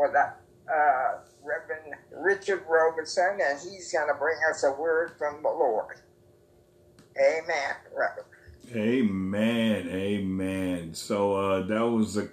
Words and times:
for 0.00 0.10
the 0.10 0.72
uh, 0.72 1.18
Reverend 1.44 1.94
Richard 2.10 2.64
Roberson, 2.66 3.38
and 3.42 3.60
he's 3.60 3.92
going 3.92 4.08
to 4.08 4.14
bring 4.14 4.38
us 4.48 4.64
a 4.64 4.72
word 4.72 5.12
from 5.18 5.42
the 5.42 5.50
Lord. 5.50 5.98
Amen, 7.18 7.74
Reverend. 7.94 8.26
Amen, 8.74 9.88
amen. 9.90 10.94
So 10.94 11.34
uh, 11.34 11.66
that 11.66 11.86
was 11.86 12.16
a, 12.16 12.30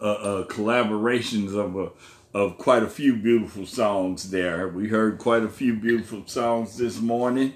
a, 0.00 0.06
a 0.06 0.46
collaborations 0.46 1.54
of 1.54 1.76
a 1.76 1.90
of 2.34 2.56
quite 2.56 2.82
a 2.82 2.88
few 2.88 3.14
beautiful 3.16 3.66
songs 3.66 4.30
there. 4.30 4.66
We 4.66 4.88
heard 4.88 5.18
quite 5.18 5.42
a 5.42 5.50
few 5.50 5.74
beautiful 5.74 6.22
songs 6.26 6.78
this 6.78 6.98
morning. 6.98 7.52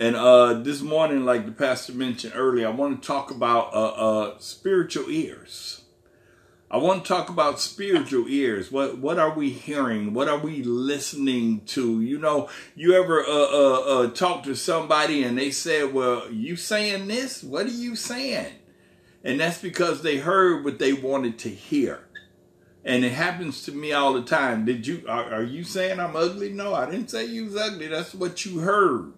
And 0.00 0.16
uh, 0.16 0.54
this 0.54 0.82
morning, 0.82 1.24
like 1.24 1.46
the 1.46 1.52
pastor 1.52 1.92
mentioned 1.92 2.32
earlier, 2.34 2.66
I 2.66 2.70
want 2.70 3.00
to 3.00 3.06
talk 3.06 3.30
about 3.30 3.72
uh, 3.72 3.90
uh, 3.90 4.38
spiritual 4.40 5.08
ears. 5.08 5.81
I 6.72 6.78
want 6.78 7.04
to 7.04 7.08
talk 7.08 7.28
about 7.28 7.60
spiritual 7.60 8.26
ears. 8.28 8.72
What 8.72 8.96
what 8.96 9.18
are 9.18 9.34
we 9.34 9.50
hearing? 9.50 10.14
What 10.14 10.28
are 10.28 10.38
we 10.38 10.62
listening 10.62 11.60
to? 11.66 12.00
You 12.00 12.18
know, 12.18 12.48
you 12.74 12.94
ever 12.94 13.20
uh, 13.20 13.26
uh, 13.28 13.80
uh, 13.80 14.10
talk 14.12 14.44
to 14.44 14.54
somebody 14.54 15.22
and 15.22 15.36
they 15.36 15.50
say, 15.50 15.84
"Well, 15.84 16.32
you 16.32 16.56
saying 16.56 17.08
this? 17.08 17.42
What 17.42 17.66
are 17.66 17.68
you 17.68 17.94
saying?" 17.94 18.54
And 19.22 19.38
that's 19.38 19.60
because 19.60 20.00
they 20.00 20.16
heard 20.16 20.64
what 20.64 20.78
they 20.78 20.94
wanted 20.94 21.38
to 21.40 21.50
hear. 21.50 22.08
And 22.86 23.04
it 23.04 23.12
happens 23.12 23.62
to 23.64 23.72
me 23.72 23.92
all 23.92 24.14
the 24.14 24.22
time. 24.22 24.64
Did 24.64 24.86
you 24.86 25.04
are, 25.06 25.30
are 25.30 25.42
you 25.42 25.64
saying 25.64 26.00
I'm 26.00 26.16
ugly? 26.16 26.48
No, 26.48 26.74
I 26.74 26.90
didn't 26.90 27.10
say 27.10 27.26
you 27.26 27.44
was 27.44 27.56
ugly. 27.56 27.88
That's 27.88 28.14
what 28.14 28.46
you 28.46 28.60
heard. 28.60 29.12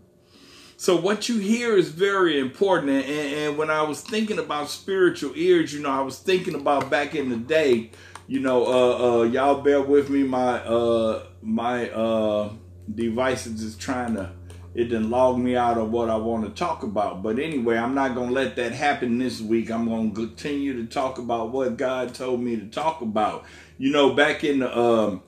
So 0.77 0.97
what 0.97 1.29
you 1.29 1.39
hear 1.39 1.77
is 1.77 1.91
very 1.91 2.39
important. 2.39 2.91
And, 2.91 3.05
and, 3.05 3.59
when 3.59 3.71
I 3.71 3.83
was 3.83 4.01
thinking 4.01 4.39
about 4.39 4.69
spiritual 4.69 5.33
ears, 5.37 5.73
you 5.73 5.81
know, 5.81 5.91
I 5.91 6.01
was 6.01 6.19
thinking 6.19 6.55
about 6.55 6.91
back 6.91 7.15
in 7.15 7.29
the 7.29 7.37
day, 7.37 7.91
you 8.27 8.41
know, 8.41 8.67
uh, 8.67 9.21
uh, 9.21 9.23
y'all 9.25 9.61
bear 9.61 9.81
with 9.81 10.11
me. 10.11 10.25
My, 10.25 10.59
uh, 10.59 11.27
my, 11.43 11.91
uh, 11.91 12.53
devices 12.93 13.63
is 13.63 13.77
trying 13.77 14.15
to, 14.15 14.31
it 14.75 14.85
didn't 14.85 15.11
log 15.11 15.39
me 15.39 15.57
out 15.57 15.79
of 15.79 15.91
what 15.91 16.11
I 16.11 16.17
want 16.17 16.45
to 16.45 16.51
talk 16.51 16.83
about. 16.83 17.23
But 17.23 17.39
anyway, 17.39 17.77
I'm 17.77 17.95
not 17.95 18.15
going 18.15 18.29
to 18.29 18.35
let 18.35 18.57
that 18.57 18.73
happen 18.73 19.19
this 19.19 19.41
week. 19.41 19.71
I'm 19.71 19.87
going 19.87 20.11
to 20.11 20.27
continue 20.27 20.75
to 20.83 20.87
talk 20.87 21.19
about 21.19 21.53
what 21.53 21.77
God 21.77 22.15
told 22.15 22.41
me 22.41 22.57
to 22.57 22.67
talk 22.67 23.01
about. 23.01 23.45
You 23.79 23.93
know, 23.93 24.15
back 24.15 24.43
in 24.43 24.59
the, 24.59 24.77
um, 24.77 25.23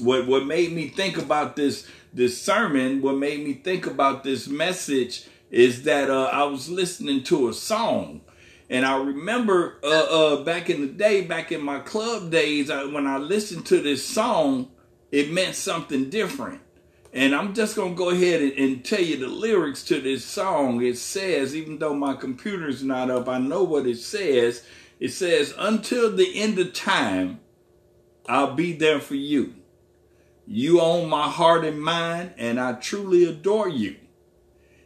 what, 0.00 0.26
what 0.26 0.46
made 0.46 0.72
me 0.72 0.88
think 0.88 1.18
about 1.18 1.54
this, 1.54 1.86
this 2.12 2.40
sermon, 2.40 3.02
what 3.02 3.16
made 3.16 3.44
me 3.44 3.54
think 3.54 3.86
about 3.86 4.24
this 4.24 4.48
message 4.48 5.26
is 5.50 5.84
that 5.84 6.10
uh, 6.10 6.30
I 6.32 6.44
was 6.44 6.68
listening 6.68 7.22
to 7.24 7.48
a 7.48 7.54
song. 7.54 8.22
And 8.70 8.86
I 8.86 8.96
remember 8.96 9.78
uh, 9.84 9.86
uh, 9.86 10.44
back 10.44 10.70
in 10.70 10.80
the 10.80 10.86
day, 10.86 11.22
back 11.22 11.52
in 11.52 11.62
my 11.62 11.80
club 11.80 12.30
days, 12.30 12.70
I, 12.70 12.84
when 12.84 13.06
I 13.06 13.18
listened 13.18 13.66
to 13.66 13.82
this 13.82 14.04
song, 14.06 14.70
it 15.10 15.30
meant 15.30 15.54
something 15.54 16.08
different. 16.08 16.60
And 17.12 17.34
I'm 17.34 17.52
just 17.52 17.76
going 17.76 17.92
to 17.92 17.98
go 17.98 18.08
ahead 18.08 18.40
and, 18.40 18.52
and, 18.52 18.84
tell 18.84 19.02
you 19.02 19.18
the 19.18 19.28
lyrics 19.28 19.84
to 19.84 20.00
this 20.00 20.24
song. 20.24 20.82
It 20.82 20.96
says, 20.96 21.54
even 21.54 21.78
though 21.78 21.92
my 21.92 22.14
computer's 22.14 22.82
not 22.82 23.10
up, 23.10 23.28
I 23.28 23.36
know 23.36 23.62
what 23.62 23.86
it 23.86 23.98
says. 23.98 24.64
It 24.98 25.10
says, 25.10 25.52
Until 25.58 26.16
the 26.16 26.40
end 26.40 26.58
of 26.58 26.72
time, 26.72 27.40
I'll 28.26 28.54
be 28.54 28.72
there 28.72 29.00
for 29.00 29.16
you. 29.16 29.54
You 30.54 30.82
own 30.82 31.08
my 31.08 31.30
heart 31.30 31.64
and 31.64 31.80
mind, 31.80 32.34
and 32.36 32.60
I 32.60 32.74
truly 32.74 33.24
adore 33.24 33.70
you. 33.70 33.96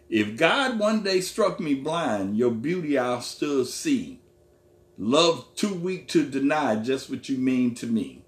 If 0.08 0.36
God 0.36 0.78
one 0.78 1.02
day 1.02 1.20
struck 1.20 1.58
me 1.58 1.74
blind, 1.74 2.38
your 2.38 2.52
beauty 2.52 2.96
I'll 2.96 3.20
still 3.20 3.64
see. 3.64 4.20
Love 4.96 5.44
too 5.56 5.74
weak 5.74 6.06
to 6.10 6.24
deny 6.24 6.76
just 6.76 7.10
what 7.10 7.28
you 7.28 7.36
mean 7.36 7.74
to 7.74 7.88
me. 7.88 8.22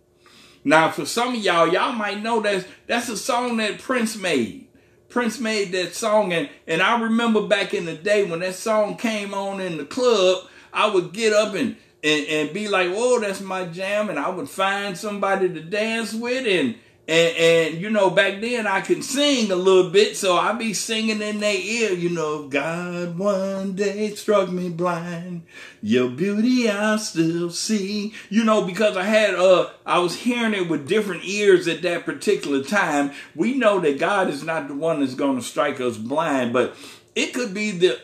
Now, 0.65 0.91
for 0.91 1.07
some 1.07 1.37
of 1.37 1.41
y'all, 1.41 1.73
y'all 1.73 1.93
might 1.93 2.21
know 2.25 2.41
that 2.41 2.67
that's 2.89 3.09
a 3.09 3.17
song 3.17 3.59
that 3.59 3.79
Prince 3.79 4.17
made. 4.17 4.67
Prince 5.09 5.39
made 5.39 5.71
that 5.71 5.95
song, 5.95 6.33
and, 6.33 6.51
and 6.67 6.83
I 6.83 7.01
remember 7.01 7.47
back 7.47 7.73
in 7.73 7.85
the 7.85 7.95
day 7.95 8.29
when 8.29 8.41
that 8.41 8.57
song 8.57 8.97
came 8.97 9.33
on 9.33 9.61
in 9.61 9.77
the 9.77 9.85
club, 9.85 10.49
I 10.73 10.91
would 10.93 11.13
get 11.13 11.33
up 11.33 11.55
and, 11.55 11.77
and, 12.03 12.27
and 12.27 12.53
be 12.53 12.67
like, 12.67 12.89
oh, 12.91 13.21
that's 13.21 13.41
my 13.41 13.67
jam, 13.67 14.11
and 14.11 14.19
I 14.19 14.29
would 14.29 14.49
find 14.49 14.99
somebody 14.99 15.49
to 15.49 15.61
dance 15.61 16.13
with, 16.13 16.45
and 16.45 16.75
and, 17.09 17.37
and, 17.37 17.81
you 17.81 17.89
know, 17.89 18.11
back 18.11 18.43
then 18.43 18.67
I 18.67 18.83
could 18.83 19.03
sing 19.03 19.51
a 19.51 19.57
little 19.57 19.91
bit, 19.91 20.15
so 20.15 20.37
I 20.37 20.53
be 20.53 20.75
singing 20.75 21.23
in 21.23 21.41
their 21.41 21.57
ear, 21.57 21.93
you 21.93 22.11
know, 22.11 22.47
God 22.49 23.17
one 23.17 23.75
day 23.75 24.15
struck 24.15 24.51
me 24.51 24.69
blind, 24.69 25.47
your 25.81 26.11
beauty 26.11 26.69
I 26.69 26.99
still 26.99 27.49
see. 27.49 28.13
You 28.29 28.45
know, 28.45 28.63
because 28.63 28.99
I 28.99 29.05
had 29.05 29.35
uh 29.37 29.71
I 29.87 30.01
was 30.01 30.17
hearing 30.17 30.53
it 30.53 30.69
with 30.69 30.87
different 30.87 31.25
ears 31.25 31.67
at 31.67 31.81
that 31.81 32.05
particular 32.05 32.63
time. 32.63 33.13
We 33.35 33.55
know 33.55 33.81
that 33.81 33.99
God 33.99 34.29
is 34.29 34.45
not 34.45 34.69
the 34.69 34.75
one 34.75 35.01
that's 35.01 35.15
gonna 35.15 35.41
strike 35.41 35.81
us 35.81 35.97
blind, 35.97 36.53
but 36.53 36.77
it 37.17 37.33
could 37.33 37.55
be 37.55 37.71
the 37.71 37.99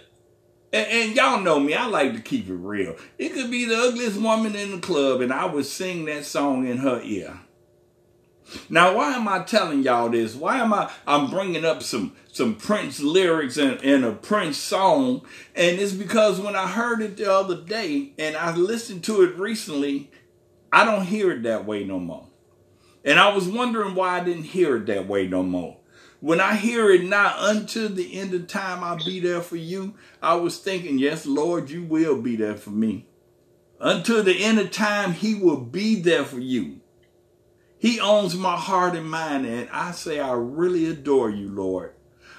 and, 0.73 0.89
and 0.89 1.15
y'all 1.17 1.41
know 1.41 1.61
me, 1.61 1.75
I 1.75 1.87
like 1.89 2.15
to 2.15 2.23
keep 2.23 2.49
it 2.49 2.55
real. 2.55 2.97
It 3.19 3.35
could 3.35 3.51
be 3.51 3.67
the 3.67 3.77
ugliest 3.77 4.19
woman 4.19 4.57
in 4.57 4.71
the 4.71 4.79
club, 4.79 5.21
and 5.21 5.31
I 5.31 5.45
would 5.45 5.67
sing 5.67 6.07
that 6.07 6.25
song 6.25 6.67
in 6.67 6.79
her 6.79 7.03
ear. 7.03 7.41
Now, 8.69 8.97
why 8.97 9.15
am 9.15 9.29
I 9.29 9.43
telling 9.43 9.83
y'all 9.83 10.09
this? 10.09 10.35
Why 10.35 10.59
am 10.59 10.73
I? 10.73 10.91
I'm 11.07 11.31
bringing 11.31 11.65
up 11.65 11.83
some 11.83 12.15
some 12.33 12.57
Prince 12.57 13.01
lyrics 13.01 13.57
and, 13.57 13.81
and 13.83 14.05
a 14.05 14.13
Prince 14.13 14.57
song, 14.57 15.23
and 15.55 15.79
it's 15.79 15.93
because 15.93 16.41
when 16.41 16.57
I 16.57 16.67
heard 16.67 17.01
it 17.01 17.17
the 17.17 17.33
other 17.33 17.61
day 17.61 18.13
and 18.19 18.37
I 18.37 18.55
listened 18.55 19.05
to 19.05 19.23
it 19.23 19.39
recently, 19.39 20.11
I 20.73 20.85
don't 20.85 21.05
hear 21.05 21.31
it 21.31 21.43
that 21.45 21.65
way 21.65 21.85
no 21.85 22.01
more. 22.01 22.27
And 23.05 23.21
I 23.21 23.35
was 23.35 23.47
wondering 23.47 23.95
why 23.95 24.19
I 24.19 24.25
didn't 24.25 24.45
hear 24.45 24.77
it 24.77 24.87
that 24.87 25.07
way 25.07 25.27
no 25.27 25.43
more. 25.43 25.77
When 26.21 26.41
I 26.41 26.55
hear 26.55 26.91
it 26.91 27.05
now, 27.05 27.35
until 27.39 27.91
the 27.91 28.19
end 28.19 28.33
of 28.33 28.47
time, 28.49 28.83
I'll 28.83 28.97
be 28.97 29.21
there 29.21 29.43
for 29.43 29.57
you. 29.57 29.95
I 30.23 30.37
was 30.37 30.59
thinking, 30.59 30.99
yes, 30.99 31.27
Lord, 31.27 31.69
you 31.69 31.83
will 31.85 32.21
be 32.21 32.35
there 32.35 32.57
for 32.57 32.71
me. 32.71 33.07
Until 33.79 34.23
the 34.23 34.43
end 34.43 34.59
of 34.59 34.71
time, 34.71 35.13
He 35.13 35.35
will 35.35 35.61
be 35.61 36.01
there 36.01 36.25
for 36.25 36.41
you. 36.41 36.81
He 37.85 38.01
owns 38.01 38.35
my 38.35 38.57
heart 38.57 38.97
and 38.97 39.11
mind. 39.11 39.45
And 39.45 39.69
I 39.69 39.91
say, 39.91 40.19
I 40.19 40.33
really 40.33 40.87
adore 40.87 41.29
you, 41.29 41.51
Lord. 41.51 41.93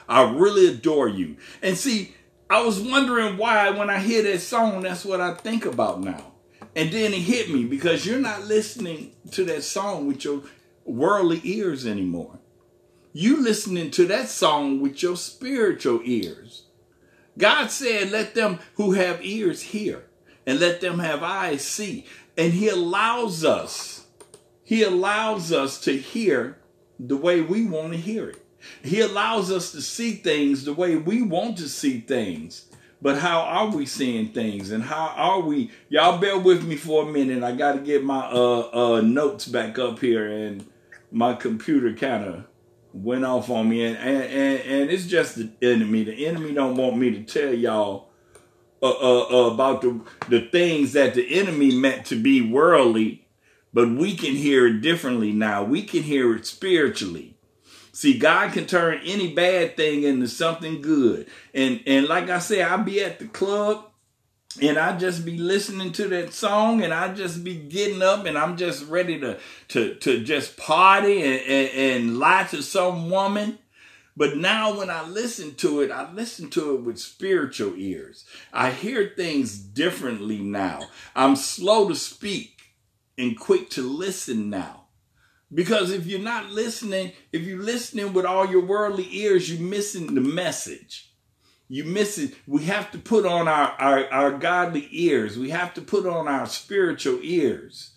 I 0.09 0.23
really 0.23 0.65
adore 0.65 1.07
you. 1.07 1.37
And 1.61 1.77
see, 1.77 2.15
I 2.49 2.63
was 2.63 2.79
wondering 2.79 3.37
why 3.37 3.69
when 3.69 3.91
I 3.91 3.99
hear 3.99 4.23
that 4.23 4.39
song, 4.39 4.81
that's 4.81 5.05
what 5.05 5.21
I 5.21 5.35
think 5.35 5.63
about 5.67 6.01
now. 6.01 6.31
And 6.75 6.91
then 6.91 7.13
it 7.13 7.19
hit 7.19 7.51
me 7.51 7.63
because 7.63 8.07
you're 8.07 8.17
not 8.17 8.45
listening 8.45 9.11
to 9.33 9.45
that 9.45 9.61
song 9.61 10.07
with 10.07 10.25
your 10.25 10.41
worldly 10.83 11.41
ears 11.43 11.85
anymore. 11.85 12.39
You 13.13 13.39
listening 13.39 13.91
to 13.91 14.07
that 14.07 14.29
song 14.29 14.81
with 14.81 15.03
your 15.03 15.15
spiritual 15.15 16.01
ears. 16.05 16.63
God 17.37 17.69
said, 17.69 18.09
let 18.09 18.33
them 18.33 18.57
who 18.77 18.93
have 18.93 19.23
ears 19.23 19.61
hear 19.61 20.07
and 20.47 20.59
let 20.59 20.81
them 20.81 20.97
have 20.97 21.21
eyes 21.21 21.63
see. 21.63 22.07
And 22.35 22.53
he 22.53 22.67
allows 22.67 23.45
us 23.45 23.94
he 24.65 24.81
allows 24.81 25.53
us 25.53 25.79
to 25.81 25.95
hear 25.95 26.57
the 26.99 27.15
way 27.15 27.39
we 27.39 27.65
want 27.65 27.93
to 27.93 27.99
hear 27.99 28.29
it. 28.29 28.43
He 28.83 28.99
allows 28.99 29.51
us 29.51 29.71
to 29.71 29.81
see 29.81 30.13
things 30.13 30.65
the 30.65 30.73
way 30.73 30.95
we 30.95 31.21
want 31.21 31.57
to 31.59 31.69
see 31.69 31.99
things. 31.99 32.65
But 32.99 33.19
how 33.19 33.41
are 33.41 33.67
we 33.69 33.85
seeing 33.85 34.29
things 34.29 34.71
and 34.71 34.83
how 34.83 35.13
are 35.15 35.39
we? 35.39 35.69
Y'all 35.89 36.17
bear 36.17 36.39
with 36.39 36.65
me 36.65 36.75
for 36.75 37.07
a 37.07 37.11
minute. 37.11 37.43
I 37.43 37.51
got 37.51 37.73
to 37.73 37.79
get 37.79 38.03
my 38.03 38.25
uh, 38.25 38.69
uh, 38.73 39.01
notes 39.01 39.47
back 39.47 39.77
up 39.77 39.99
here 39.99 40.27
and 40.27 40.65
my 41.11 41.35
computer 41.35 41.93
kind 41.93 42.25
of 42.25 42.45
went 42.91 43.23
off 43.23 43.51
on 43.51 43.69
me. 43.69 43.85
And, 43.85 43.97
and, 43.97 44.23
and, 44.23 44.61
and, 44.61 44.89
it's 44.89 45.05
just 45.05 45.35
the 45.35 45.51
enemy. 45.61 46.05
The 46.05 46.25
enemy 46.25 46.53
don't 46.53 46.75
want 46.75 46.97
me 46.97 47.11
to 47.11 47.23
tell 47.23 47.53
y'all 47.53 48.09
uh, 48.81 48.89
uh, 48.89 49.27
uh 49.29 49.53
about 49.53 49.83
the, 49.83 50.01
the 50.29 50.41
things 50.41 50.93
that 50.93 51.13
the 51.13 51.37
enemy 51.37 51.75
meant 51.75 52.07
to 52.07 52.15
be 52.15 52.41
worldly 52.41 53.24
but 53.75 53.89
we 53.89 54.15
can 54.15 54.35
hear 54.35 54.65
it 54.67 54.79
differently 54.79 55.33
now. 55.33 55.61
We 55.61 55.83
can 55.83 56.01
hear 56.01 56.33
it 56.33 56.45
spiritually. 56.45 57.35
See, 57.91 58.17
God 58.17 58.53
can 58.53 58.67
turn 58.67 59.01
any 59.03 59.33
bad 59.33 59.75
thing 59.75 60.03
into 60.03 60.29
something 60.29 60.81
good. 60.81 61.27
And 61.53 61.81
and 61.85 62.07
like 62.07 62.29
I 62.29 62.39
said, 62.39 62.61
I'll 62.61 62.83
be 62.85 63.03
at 63.03 63.19
the 63.19 63.27
club 63.27 63.85
and 64.61 64.77
I 64.77 64.97
just 64.97 65.25
be 65.25 65.37
listening 65.37 65.91
to 65.93 66.07
that 66.07 66.33
song 66.33 66.83
and 66.83 66.93
I 66.93 67.13
just 67.13 67.43
be 67.43 67.55
getting 67.55 68.01
up 68.01 68.25
and 68.25 68.37
I'm 68.37 68.55
just 68.55 68.87
ready 68.87 69.19
to 69.19 69.39
to 69.69 69.95
to 69.95 70.23
just 70.23 70.55
party 70.55 71.21
and, 71.21 71.41
and, 71.41 71.69
and 71.75 72.17
lie 72.17 72.47
to 72.51 72.63
some 72.63 73.09
woman. 73.09 73.59
But 74.15 74.37
now 74.37 74.77
when 74.77 74.89
I 74.89 75.05
listen 75.05 75.55
to 75.55 75.81
it, 75.81 75.91
I 75.91 76.09
listen 76.13 76.49
to 76.51 76.75
it 76.75 76.81
with 76.83 76.97
spiritual 76.97 77.73
ears. 77.75 78.23
I 78.53 78.71
hear 78.71 79.11
things 79.17 79.57
differently 79.57 80.39
now. 80.39 80.87
I'm 81.13 81.35
slow 81.35 81.89
to 81.89 81.95
speak 81.95 82.54
and 83.17 83.39
quick 83.39 83.69
to 83.71 83.81
listen 83.81 84.49
now. 84.49 84.85
Because 85.53 85.91
if 85.91 86.05
you're 86.05 86.19
not 86.19 86.49
listening, 86.49 87.13
if 87.31 87.43
you're 87.43 87.61
listening 87.61 88.13
with 88.13 88.25
all 88.25 88.47
your 88.49 88.65
worldly 88.65 89.07
ears, 89.11 89.49
you're 89.49 89.61
missing 89.67 90.15
the 90.15 90.21
message. 90.21 91.11
You 91.67 91.83
miss 91.83 92.17
it. 92.17 92.33
We 92.45 92.65
have 92.65 92.91
to 92.91 92.97
put 92.97 93.25
on 93.25 93.47
our, 93.47 93.69
our, 93.79 94.07
our 94.11 94.31
godly 94.31 94.87
ears. 94.91 95.37
We 95.37 95.49
have 95.51 95.73
to 95.75 95.81
put 95.81 96.05
on 96.05 96.27
our 96.27 96.45
spiritual 96.45 97.19
ears. 97.21 97.91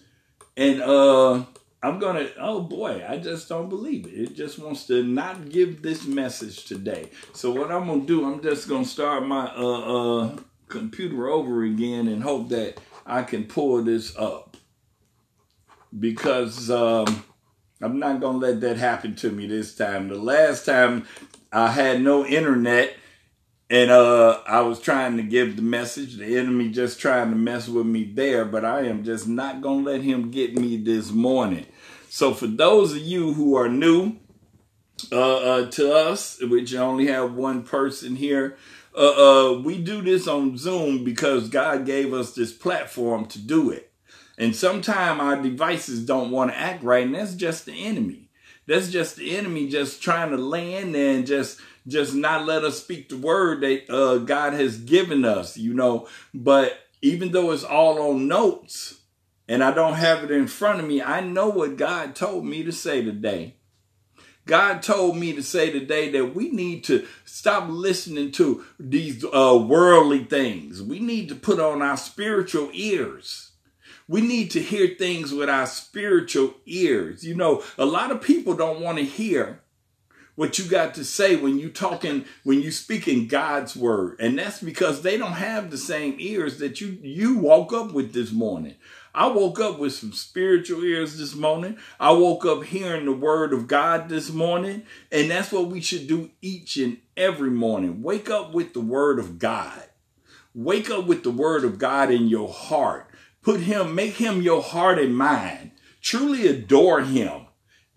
And 0.56 0.82
uh 0.82 1.44
I'm 1.80 2.00
gonna. 2.00 2.28
Oh 2.40 2.60
boy, 2.60 3.04
I 3.08 3.18
just 3.18 3.48
don't 3.48 3.68
believe 3.68 4.06
it. 4.06 4.14
It 4.14 4.34
just 4.34 4.58
wants 4.58 4.86
to 4.88 5.04
not 5.04 5.48
give 5.48 5.80
this 5.80 6.06
message 6.06 6.64
today. 6.64 7.10
So 7.32 7.52
what 7.52 7.70
I'm 7.70 7.86
gonna 7.86 8.04
do? 8.04 8.24
I'm 8.24 8.42
just 8.42 8.68
gonna 8.68 8.84
start 8.84 9.24
my 9.24 9.46
uh 9.54 10.24
uh 10.24 10.36
computer 10.66 11.28
over 11.28 11.62
again 11.62 12.08
and 12.08 12.22
hope 12.22 12.48
that 12.48 12.78
I 13.06 13.22
can 13.22 13.44
pull 13.44 13.82
this 13.82 14.16
up 14.16 14.47
because 15.96 16.70
um, 16.70 17.24
I'm 17.80 17.98
not 17.98 18.20
gonna 18.20 18.38
let 18.38 18.60
that 18.62 18.76
happen 18.76 19.14
to 19.16 19.30
me 19.30 19.46
this 19.46 19.74
time. 19.74 20.08
The 20.08 20.16
last 20.16 20.64
time 20.66 21.06
I 21.52 21.70
had 21.70 22.00
no 22.00 22.24
internet 22.26 22.94
and 23.70 23.90
uh, 23.90 24.40
I 24.46 24.60
was 24.60 24.80
trying 24.80 25.16
to 25.18 25.22
give 25.22 25.56
the 25.56 25.62
message. 25.62 26.16
The 26.16 26.38
enemy 26.38 26.70
just 26.70 27.00
trying 27.00 27.30
to 27.30 27.36
mess 27.36 27.68
with 27.68 27.86
me 27.86 28.04
there, 28.04 28.44
but 28.44 28.64
I 28.64 28.86
am 28.86 29.04
just 29.04 29.28
not 29.28 29.60
going 29.60 29.84
to 29.84 29.90
let 29.90 30.00
him 30.00 30.30
get 30.30 30.54
me 30.54 30.78
this 30.78 31.10
morning. 31.10 31.66
So, 32.08 32.32
for 32.32 32.46
those 32.46 32.92
of 32.92 32.98
you 32.98 33.34
who 33.34 33.56
are 33.56 33.68
new 33.68 34.16
uh, 35.12 35.36
uh, 35.36 35.70
to 35.72 35.92
us, 35.92 36.38
which 36.40 36.74
only 36.74 37.08
have 37.08 37.34
one 37.34 37.62
person 37.62 38.16
here, 38.16 38.56
uh, 38.96 39.52
uh, 39.52 39.60
we 39.60 39.78
do 39.78 40.00
this 40.00 40.26
on 40.26 40.56
Zoom 40.56 41.04
because 41.04 41.50
God 41.50 41.84
gave 41.84 42.14
us 42.14 42.34
this 42.34 42.52
platform 42.52 43.26
to 43.26 43.38
do 43.38 43.70
it. 43.70 43.87
And 44.38 44.54
sometimes 44.54 45.20
our 45.20 45.42
devices 45.42 46.06
don't 46.06 46.30
want 46.30 46.52
to 46.52 46.58
act 46.58 46.84
right, 46.84 47.04
and 47.04 47.14
that's 47.14 47.34
just 47.34 47.66
the 47.66 47.84
enemy. 47.84 48.30
That's 48.66 48.90
just 48.90 49.16
the 49.16 49.36
enemy 49.36 49.68
just 49.68 50.00
trying 50.00 50.30
to 50.30 50.36
land 50.36 50.94
there 50.94 51.16
and 51.16 51.26
just 51.26 51.60
just 51.88 52.14
not 52.14 52.46
let 52.46 52.64
us 52.64 52.80
speak 52.80 53.08
the 53.08 53.16
word 53.16 53.62
that 53.62 53.90
uh, 53.90 54.18
God 54.18 54.52
has 54.52 54.78
given 54.78 55.24
us, 55.24 55.56
you 55.56 55.72
know. 55.72 56.06
But 56.34 56.78
even 57.00 57.32
though 57.32 57.50
it's 57.50 57.64
all 57.64 58.00
on 58.10 58.28
notes 58.28 59.00
and 59.48 59.64
I 59.64 59.72
don't 59.72 59.94
have 59.94 60.22
it 60.22 60.30
in 60.30 60.46
front 60.46 60.80
of 60.80 60.86
me, 60.86 61.00
I 61.00 61.20
know 61.20 61.48
what 61.48 61.78
God 61.78 62.14
told 62.14 62.44
me 62.44 62.62
to 62.62 62.72
say 62.72 63.02
today. 63.02 63.56
God 64.44 64.82
told 64.82 65.16
me 65.16 65.32
to 65.34 65.42
say 65.42 65.70
today 65.70 66.10
that 66.12 66.34
we 66.34 66.50
need 66.50 66.84
to 66.84 67.06
stop 67.24 67.68
listening 67.68 68.32
to 68.32 68.64
these 68.78 69.24
uh, 69.24 69.58
worldly 69.66 70.24
things. 70.24 70.82
We 70.82 71.00
need 71.00 71.30
to 71.30 71.34
put 71.34 71.58
on 71.58 71.80
our 71.80 71.96
spiritual 71.96 72.70
ears. 72.74 73.47
We 74.08 74.22
need 74.22 74.50
to 74.52 74.62
hear 74.62 74.88
things 74.88 75.32
with 75.32 75.50
our 75.50 75.66
spiritual 75.66 76.54
ears. 76.64 77.24
You 77.24 77.34
know, 77.34 77.62
a 77.76 77.84
lot 77.84 78.10
of 78.10 78.22
people 78.22 78.54
don't 78.54 78.80
want 78.80 78.98
to 78.98 79.04
hear 79.04 79.60
what 80.34 80.56
you 80.56 80.64
got 80.64 80.94
to 80.94 81.04
say 81.04 81.34
when 81.34 81.58
you 81.58 81.68
talking 81.68 82.24
when 82.44 82.62
you 82.62 82.70
speaking 82.70 83.26
God's 83.26 83.76
word. 83.76 84.16
And 84.20 84.38
that's 84.38 84.62
because 84.62 85.02
they 85.02 85.18
don't 85.18 85.32
have 85.32 85.70
the 85.70 85.76
same 85.76 86.14
ears 86.18 86.58
that 86.60 86.80
you 86.80 86.96
you 87.02 87.36
woke 87.38 87.72
up 87.72 87.92
with 87.92 88.12
this 88.12 88.32
morning. 88.32 88.76
I 89.12 89.26
woke 89.26 89.58
up 89.58 89.80
with 89.80 89.94
some 89.94 90.12
spiritual 90.12 90.84
ears 90.84 91.18
this 91.18 91.34
morning. 91.34 91.76
I 91.98 92.12
woke 92.12 92.46
up 92.46 92.62
hearing 92.62 93.06
the 93.06 93.12
word 93.12 93.52
of 93.52 93.66
God 93.66 94.08
this 94.08 94.30
morning, 94.30 94.84
and 95.10 95.28
that's 95.28 95.50
what 95.50 95.66
we 95.66 95.80
should 95.80 96.06
do 96.06 96.30
each 96.40 96.76
and 96.76 96.98
every 97.16 97.50
morning. 97.50 98.00
Wake 98.00 98.30
up 98.30 98.54
with 98.54 98.74
the 98.74 98.80
word 98.80 99.18
of 99.18 99.40
God. 99.40 99.82
Wake 100.54 100.88
up 100.88 101.06
with 101.06 101.24
the 101.24 101.32
word 101.32 101.64
of 101.64 101.78
God 101.78 102.12
in 102.12 102.28
your 102.28 102.48
heart. 102.48 103.07
Put 103.48 103.60
him, 103.60 103.94
make 103.94 104.14
him 104.14 104.42
your 104.42 104.62
heart 104.62 104.98
and 104.98 105.16
mind. 105.16 105.70
Truly 106.02 106.46
adore 106.48 107.00
him 107.00 107.46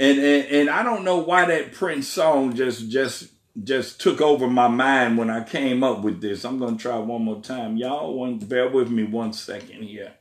and, 0.02 0.18
and 0.18 0.46
and 0.48 0.70
I 0.70 0.82
don't 0.82 1.04
know 1.04 1.20
why 1.20 1.46
that 1.46 1.74
Prince 1.74 2.08
song 2.08 2.56
just 2.56 2.90
just 2.90 3.28
just 3.64 4.02
took 4.02 4.20
over 4.20 4.48
my 4.48 4.68
mind 4.68 5.18
when 5.18 5.30
I 5.30 5.44
came 5.44 5.84
up 5.84 6.02
with 6.02 6.22
this. 6.22 6.44
I'm 6.44 6.58
gonna 6.58 6.76
try 6.76 6.98
one 6.98 7.24
more 7.24 7.42
time. 7.42 7.78
Y'all 7.78 8.18
want 8.18 8.50
bear 8.50 8.68
with 8.68 8.90
me 8.90 9.04
one 9.04 9.32
second 9.32 9.84
here. 9.84 10.14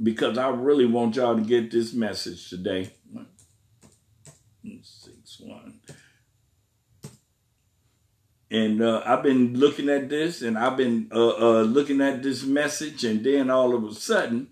Because 0.00 0.38
I 0.38 0.50
really 0.50 0.86
want 0.86 1.16
y'all 1.16 1.36
to 1.36 1.42
get 1.42 1.72
this 1.72 1.92
message 1.92 2.48
today. 2.48 2.92
Six 4.82 5.40
one. 5.40 5.80
And 8.50 8.82
uh, 8.82 9.02
I've 9.06 9.22
been 9.22 9.58
looking 9.58 9.88
at 9.88 10.08
this 10.08 10.42
and 10.42 10.58
I've 10.58 10.76
been 10.76 11.08
uh, 11.12 11.36
uh, 11.36 11.62
looking 11.62 12.00
at 12.00 12.22
this 12.22 12.44
message, 12.44 13.04
and 13.04 13.24
then 13.24 13.48
all 13.48 13.74
of 13.74 13.84
a 13.84 13.94
sudden, 13.94 14.48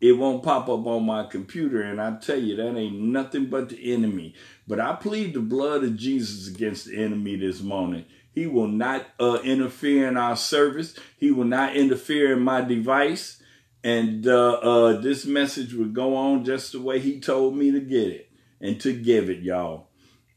it 0.00 0.12
won't 0.12 0.42
pop 0.42 0.68
up 0.68 0.86
on 0.86 1.04
my 1.04 1.24
computer. 1.24 1.82
And 1.82 2.00
I 2.00 2.16
tell 2.18 2.38
you, 2.38 2.56
that 2.56 2.76
ain't 2.76 3.00
nothing 3.00 3.46
but 3.46 3.68
the 3.68 3.92
enemy. 3.92 4.34
But 4.66 4.80
I 4.80 4.94
plead 4.94 5.34
the 5.34 5.40
blood 5.40 5.84
of 5.84 5.96
Jesus 5.96 6.48
against 6.48 6.86
the 6.86 7.02
enemy 7.02 7.36
this 7.36 7.60
morning. 7.60 8.04
He 8.32 8.46
will 8.46 8.68
not 8.68 9.06
uh, 9.18 9.40
interfere 9.42 10.06
in 10.06 10.16
our 10.16 10.36
service. 10.36 10.96
He 11.18 11.32
will 11.32 11.44
not 11.44 11.76
interfere 11.76 12.32
in 12.32 12.40
my 12.40 12.60
device. 12.60 13.42
And 13.82 14.26
uh, 14.26 14.52
uh, 14.52 15.00
this 15.00 15.26
message 15.26 15.74
will 15.74 15.88
go 15.88 16.14
on 16.14 16.44
just 16.44 16.72
the 16.72 16.80
way 16.80 17.00
he 17.00 17.18
told 17.18 17.56
me 17.56 17.72
to 17.72 17.80
get 17.80 18.08
it 18.08 18.30
and 18.60 18.80
to 18.82 18.92
give 18.92 19.28
it, 19.28 19.40
y'all. 19.40 19.89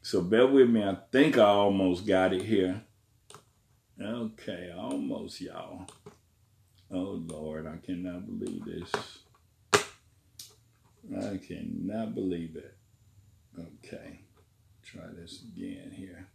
So 0.04 0.20
bear 0.20 0.46
with 0.46 0.68
me. 0.68 0.84
I 0.84 0.98
think 1.10 1.38
I 1.38 1.46
almost 1.46 2.06
got 2.06 2.34
it 2.34 2.42
here. 2.42 2.82
Okay, 3.98 4.70
almost, 4.76 5.40
y'all. 5.40 5.86
Oh, 6.90 7.22
Lord, 7.26 7.66
I 7.66 7.78
cannot 7.78 8.26
believe 8.26 8.66
this. 8.66 8.92
I 11.18 11.38
cannot 11.38 12.14
believe 12.14 12.54
it. 12.54 12.76
Okay, 13.58 14.20
try 14.82 15.04
this 15.18 15.42
again 15.42 15.90
here. 15.96 16.28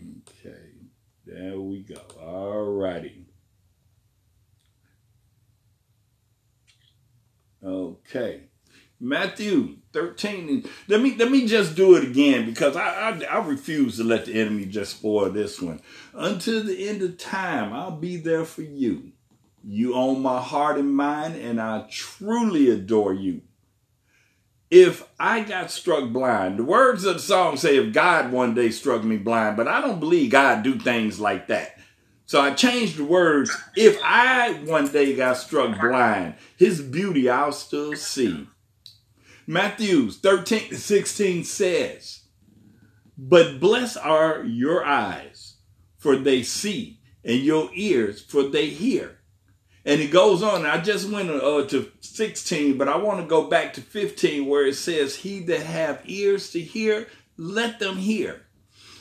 Okay, 0.00 0.72
there 1.24 1.60
we 1.60 1.84
go. 1.84 2.00
All 2.20 2.64
righty. 2.64 3.26
Okay. 7.64 8.48
Matthew 9.02 9.78
13. 9.92 10.64
Let 10.86 11.00
me 11.00 11.16
let 11.16 11.28
me 11.28 11.44
just 11.44 11.74
do 11.74 11.96
it 11.96 12.04
again 12.04 12.46
because 12.46 12.76
I, 12.76 13.10
I, 13.10 13.24
I 13.24 13.44
refuse 13.44 13.96
to 13.96 14.04
let 14.04 14.26
the 14.26 14.40
enemy 14.40 14.64
just 14.64 14.98
spoil 14.98 15.28
this 15.28 15.60
one. 15.60 15.80
Until 16.14 16.62
the 16.62 16.88
end 16.88 17.02
of 17.02 17.18
time, 17.18 17.72
I'll 17.72 17.96
be 17.96 18.16
there 18.16 18.44
for 18.44 18.62
you. 18.62 19.10
You 19.64 19.94
own 19.94 20.22
my 20.22 20.40
heart 20.40 20.78
and 20.78 20.94
mind, 20.94 21.34
and 21.34 21.60
I 21.60 21.86
truly 21.90 22.70
adore 22.70 23.12
you. 23.12 23.42
If 24.70 25.08
I 25.18 25.40
got 25.40 25.72
struck 25.72 26.10
blind, 26.10 26.60
the 26.60 26.64
words 26.64 27.04
of 27.04 27.14
the 27.14 27.20
song 27.20 27.56
say, 27.56 27.76
if 27.76 27.92
God 27.92 28.30
one 28.30 28.54
day 28.54 28.70
struck 28.70 29.02
me 29.02 29.16
blind, 29.16 29.56
but 29.56 29.68
I 29.68 29.80
don't 29.80 30.00
believe 30.00 30.30
God 30.30 30.62
do 30.62 30.78
things 30.78 31.18
like 31.18 31.48
that. 31.48 31.78
So 32.24 32.40
I 32.40 32.54
changed 32.54 32.96
the 32.96 33.04
words, 33.04 33.50
if 33.76 34.00
I 34.02 34.54
one 34.64 34.90
day 34.90 35.14
got 35.14 35.36
struck 35.36 35.78
blind, 35.80 36.36
his 36.56 36.80
beauty 36.80 37.28
I'll 37.28 37.52
still 37.52 37.94
see. 37.94 38.46
Matthews 39.46 40.18
13 40.18 40.68
to 40.70 40.76
16 40.76 41.44
says, 41.44 42.22
But 43.18 43.58
blessed 43.58 43.98
are 43.98 44.44
your 44.44 44.84
eyes, 44.84 45.56
for 45.98 46.16
they 46.16 46.42
see, 46.42 47.00
and 47.24 47.40
your 47.40 47.70
ears, 47.74 48.22
for 48.22 48.44
they 48.44 48.66
hear. 48.66 49.18
And 49.84 50.00
it 50.00 50.12
goes 50.12 50.42
on. 50.42 50.64
I 50.64 50.80
just 50.80 51.10
went 51.10 51.30
uh, 51.30 51.64
to 51.66 51.90
16, 52.00 52.78
but 52.78 52.88
I 52.88 52.96
want 52.96 53.20
to 53.20 53.26
go 53.26 53.48
back 53.48 53.72
to 53.74 53.80
15 53.80 54.46
where 54.46 54.66
it 54.66 54.76
says, 54.76 55.16
He 55.16 55.40
that 55.40 55.66
have 55.66 56.02
ears 56.04 56.50
to 56.52 56.60
hear, 56.60 57.08
let 57.36 57.80
them 57.80 57.96
hear. 57.96 58.42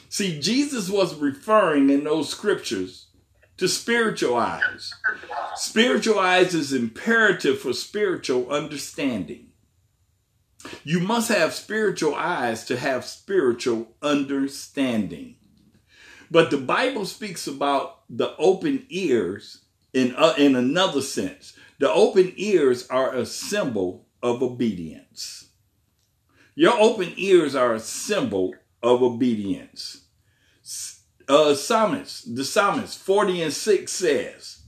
See, 0.09 0.39
Jesus 0.39 0.89
was 0.89 1.15
referring 1.15 1.89
in 1.89 2.03
those 2.03 2.29
scriptures 2.29 3.07
to 3.57 3.67
spiritual 3.67 4.35
eyes. 4.35 4.91
Spiritual 5.55 6.17
eyes 6.17 6.55
is 6.55 6.73
imperative 6.73 7.59
for 7.59 7.73
spiritual 7.73 8.49
understanding. 8.49 9.50
You 10.83 10.99
must 10.99 11.29
have 11.29 11.53
spiritual 11.53 12.15
eyes 12.15 12.65
to 12.65 12.77
have 12.77 13.05
spiritual 13.05 13.95
understanding. 14.01 15.35
But 16.29 16.49
the 16.49 16.57
Bible 16.57 17.05
speaks 17.05 17.47
about 17.47 17.99
the 18.09 18.35
open 18.37 18.85
ears 18.89 19.65
in, 19.93 20.15
uh, 20.15 20.33
in 20.37 20.55
another 20.55 21.01
sense, 21.01 21.53
the 21.79 21.91
open 21.91 22.33
ears 22.37 22.87
are 22.87 23.13
a 23.13 23.25
symbol 23.25 24.05
of 24.21 24.41
obedience. 24.41 25.49
Your 26.55 26.79
open 26.79 27.13
ears 27.17 27.55
are 27.55 27.73
a 27.73 27.79
symbol 27.79 28.53
of 28.83 29.01
obedience. 29.01 30.05
Uh, 31.27 31.55
psalmist, 31.55 32.35
the 32.35 32.43
psalmist 32.43 32.99
40 32.99 33.41
and 33.41 33.53
6 33.53 33.91
says, 33.91 34.61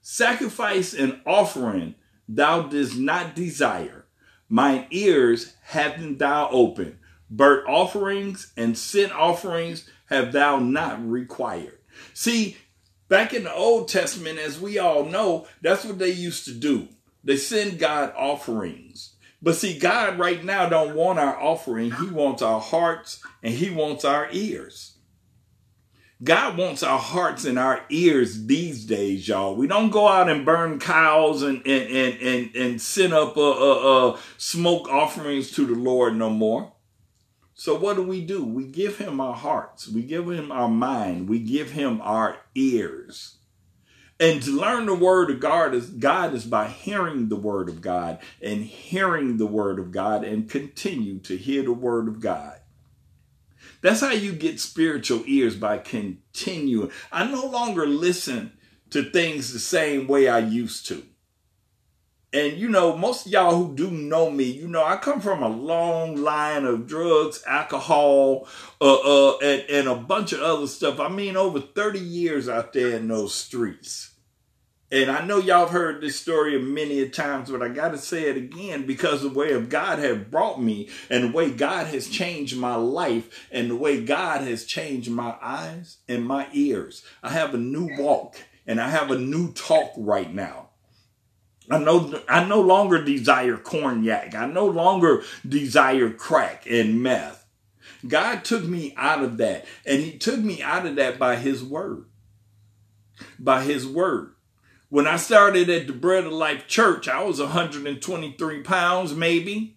Sacrifice 0.00 0.94
and 0.94 1.20
offering 1.26 1.94
thou 2.28 2.62
didst 2.62 2.96
not 2.96 3.34
desire. 3.34 3.95
Mine 4.48 4.86
ears 4.90 5.54
haven't 5.62 6.18
thou 6.18 6.48
opened. 6.50 6.98
Burnt 7.28 7.68
offerings 7.68 8.52
and 8.56 8.78
sin 8.78 9.10
offerings 9.10 9.88
have 10.06 10.32
thou 10.32 10.58
not 10.58 11.04
required. 11.08 11.78
See, 12.14 12.56
Back 13.08 13.32
in 13.32 13.44
the 13.44 13.54
Old 13.54 13.88
Testament, 13.88 14.38
as 14.38 14.60
we 14.60 14.78
all 14.78 15.04
know, 15.04 15.46
that's 15.62 15.84
what 15.84 15.98
they 15.98 16.10
used 16.10 16.44
to 16.46 16.52
do. 16.52 16.88
They 17.22 17.36
send 17.36 17.78
God 17.78 18.12
offerings. 18.16 19.14
But 19.40 19.54
see, 19.54 19.78
God 19.78 20.18
right 20.18 20.42
now 20.42 20.68
don't 20.68 20.96
want 20.96 21.20
our 21.20 21.40
offering. 21.40 21.92
He 21.92 22.06
wants 22.06 22.42
our 22.42 22.60
hearts 22.60 23.22
and 23.42 23.54
he 23.54 23.70
wants 23.70 24.04
our 24.04 24.28
ears. 24.32 24.95
God 26.22 26.56
wants 26.56 26.82
our 26.82 26.98
hearts 26.98 27.44
and 27.44 27.58
our 27.58 27.84
ears 27.90 28.46
these 28.46 28.86
days, 28.86 29.28
y'all. 29.28 29.54
We 29.54 29.66
don't 29.66 29.90
go 29.90 30.08
out 30.08 30.30
and 30.30 30.46
burn 30.46 30.78
cows 30.78 31.42
and 31.42 31.66
and 31.66 31.90
and 31.90 32.20
and, 32.22 32.56
and 32.56 32.80
send 32.80 33.12
up 33.12 33.36
uh, 33.36 34.16
smoke 34.38 34.88
offerings 34.88 35.50
to 35.52 35.66
the 35.66 35.74
Lord 35.74 36.16
no 36.16 36.30
more. 36.30 36.72
So 37.52 37.74
what 37.74 37.96
do 37.96 38.02
we 38.02 38.22
do? 38.22 38.44
We 38.44 38.64
give 38.64 38.98
him 38.98 39.20
our 39.20 39.34
hearts. 39.34 39.88
We 39.88 40.02
give 40.02 40.30
him 40.30 40.52
our 40.52 40.68
mind. 40.68 41.28
We 41.28 41.38
give 41.38 41.72
him 41.72 42.00
our 42.02 42.38
ears. 42.54 43.36
And 44.18 44.42
to 44.42 44.50
learn 44.50 44.86
the 44.86 44.94
word 44.94 45.30
of 45.30 45.40
God 45.40 45.74
is 45.74 45.90
God 45.90 46.32
is 46.32 46.46
by 46.46 46.68
hearing 46.68 47.28
the 47.28 47.36
word 47.36 47.68
of 47.68 47.82
God 47.82 48.18
and 48.40 48.64
hearing 48.64 49.36
the 49.36 49.46
word 49.46 49.78
of 49.78 49.90
God 49.90 50.24
and 50.24 50.48
continue 50.48 51.18
to 51.20 51.36
hear 51.36 51.62
the 51.62 51.74
word 51.74 52.08
of 52.08 52.20
God. 52.20 52.58
That's 53.80 54.00
how 54.00 54.10
you 54.10 54.32
get 54.32 54.60
spiritual 54.60 55.22
ears 55.26 55.56
by 55.56 55.78
continuing. 55.78 56.90
I 57.12 57.30
no 57.30 57.46
longer 57.46 57.86
listen 57.86 58.52
to 58.90 59.02
things 59.02 59.52
the 59.52 59.58
same 59.58 60.06
way 60.06 60.28
I 60.28 60.38
used 60.38 60.86
to. 60.88 61.02
And 62.32 62.58
you 62.58 62.68
know, 62.68 62.96
most 62.96 63.26
of 63.26 63.32
y'all 63.32 63.56
who 63.56 63.74
do 63.74 63.90
know 63.90 64.30
me, 64.30 64.44
you 64.44 64.68
know, 64.68 64.84
I 64.84 64.96
come 64.96 65.20
from 65.20 65.42
a 65.42 65.48
long 65.48 66.16
line 66.16 66.64
of 66.64 66.86
drugs, 66.86 67.42
alcohol, 67.46 68.46
uh, 68.80 68.94
uh, 68.94 69.38
and, 69.38 69.62
and 69.70 69.88
a 69.88 69.94
bunch 69.94 70.32
of 70.32 70.40
other 70.40 70.66
stuff. 70.66 71.00
I 71.00 71.08
mean, 71.08 71.36
over 71.36 71.60
30 71.60 71.98
years 71.98 72.48
out 72.48 72.72
there 72.72 72.96
in 72.96 73.08
those 73.08 73.34
streets. 73.34 74.15
And 74.92 75.10
I 75.10 75.24
know 75.26 75.38
y'all 75.38 75.60
have 75.60 75.70
heard 75.70 76.00
this 76.00 76.18
story 76.18 76.56
many 76.60 77.00
a 77.00 77.08
times, 77.08 77.50
but 77.50 77.60
I 77.60 77.68
got 77.68 77.90
to 77.90 77.98
say 77.98 78.30
it 78.30 78.36
again 78.36 78.86
because 78.86 79.22
the 79.22 79.28
way 79.28 79.52
of 79.52 79.68
God 79.68 79.98
have 79.98 80.30
brought 80.30 80.62
me 80.62 80.88
and 81.10 81.24
the 81.24 81.36
way 81.36 81.50
God 81.50 81.88
has 81.88 82.08
changed 82.08 82.56
my 82.56 82.76
life 82.76 83.48
and 83.50 83.68
the 83.68 83.76
way 83.76 84.04
God 84.04 84.42
has 84.42 84.64
changed 84.64 85.10
my 85.10 85.34
eyes 85.42 85.98
and 86.08 86.24
my 86.24 86.46
ears. 86.52 87.04
I 87.20 87.30
have 87.30 87.52
a 87.52 87.58
new 87.58 87.90
walk 87.98 88.36
and 88.64 88.80
I 88.80 88.90
have 88.90 89.10
a 89.10 89.18
new 89.18 89.52
talk 89.52 89.90
right 89.96 90.32
now. 90.32 90.68
I 91.68 91.78
know 91.78 92.22
I 92.28 92.44
no 92.44 92.60
longer 92.60 93.02
desire 93.02 93.56
cognac. 93.56 94.36
I 94.36 94.46
no 94.46 94.66
longer 94.66 95.24
desire 95.46 96.10
crack 96.10 96.64
and 96.70 97.02
meth. 97.02 97.44
God 98.06 98.44
took 98.44 98.62
me 98.62 98.94
out 98.96 99.24
of 99.24 99.38
that 99.38 99.66
and 99.84 100.00
he 100.00 100.16
took 100.16 100.38
me 100.38 100.62
out 100.62 100.86
of 100.86 100.94
that 100.94 101.18
by 101.18 101.34
his 101.34 101.64
word. 101.64 102.04
By 103.36 103.64
his 103.64 103.84
word. 103.84 104.35
When 104.88 105.06
I 105.06 105.16
started 105.16 105.68
at 105.68 105.88
the 105.88 105.92
Bread 105.92 106.24
of 106.24 106.32
Life 106.32 106.68
Church, 106.68 107.08
I 107.08 107.22
was 107.24 107.40
123 107.40 108.62
pounds, 108.62 109.14
maybe. 109.14 109.76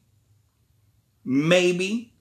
Maybe. 1.25 2.13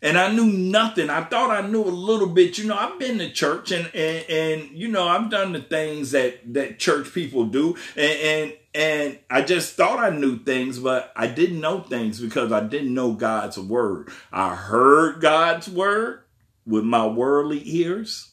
And 0.00 0.18
I 0.18 0.32
knew 0.32 0.46
nothing. 0.46 1.10
I 1.10 1.24
thought 1.24 1.50
I 1.50 1.66
knew 1.66 1.82
a 1.82 1.84
little 1.84 2.28
bit. 2.28 2.56
You 2.56 2.66
know, 2.66 2.76
I've 2.76 2.98
been 2.98 3.18
to 3.18 3.30
church 3.30 3.72
and, 3.72 3.90
and, 3.94 4.24
and 4.28 4.70
you 4.72 4.88
know, 4.88 5.06
I've 5.06 5.30
done 5.30 5.52
the 5.52 5.60
things 5.60 6.12
that, 6.12 6.54
that 6.54 6.78
church 6.78 7.12
people 7.12 7.44
do. 7.46 7.76
And, 7.94 8.12
and, 8.20 8.52
and 8.74 9.18
I 9.30 9.42
just 9.42 9.74
thought 9.74 9.98
I 9.98 10.10
knew 10.10 10.38
things, 10.38 10.78
but 10.78 11.12
I 11.16 11.26
didn't 11.26 11.60
know 11.60 11.80
things 11.80 12.20
because 12.20 12.52
I 12.52 12.60
didn't 12.60 12.92
know 12.92 13.12
God's 13.12 13.58
word. 13.58 14.10
I 14.32 14.54
heard 14.54 15.20
God's 15.20 15.68
word 15.68 16.22
with 16.66 16.84
my 16.84 17.06
worldly 17.06 17.62
ears. 17.64 18.30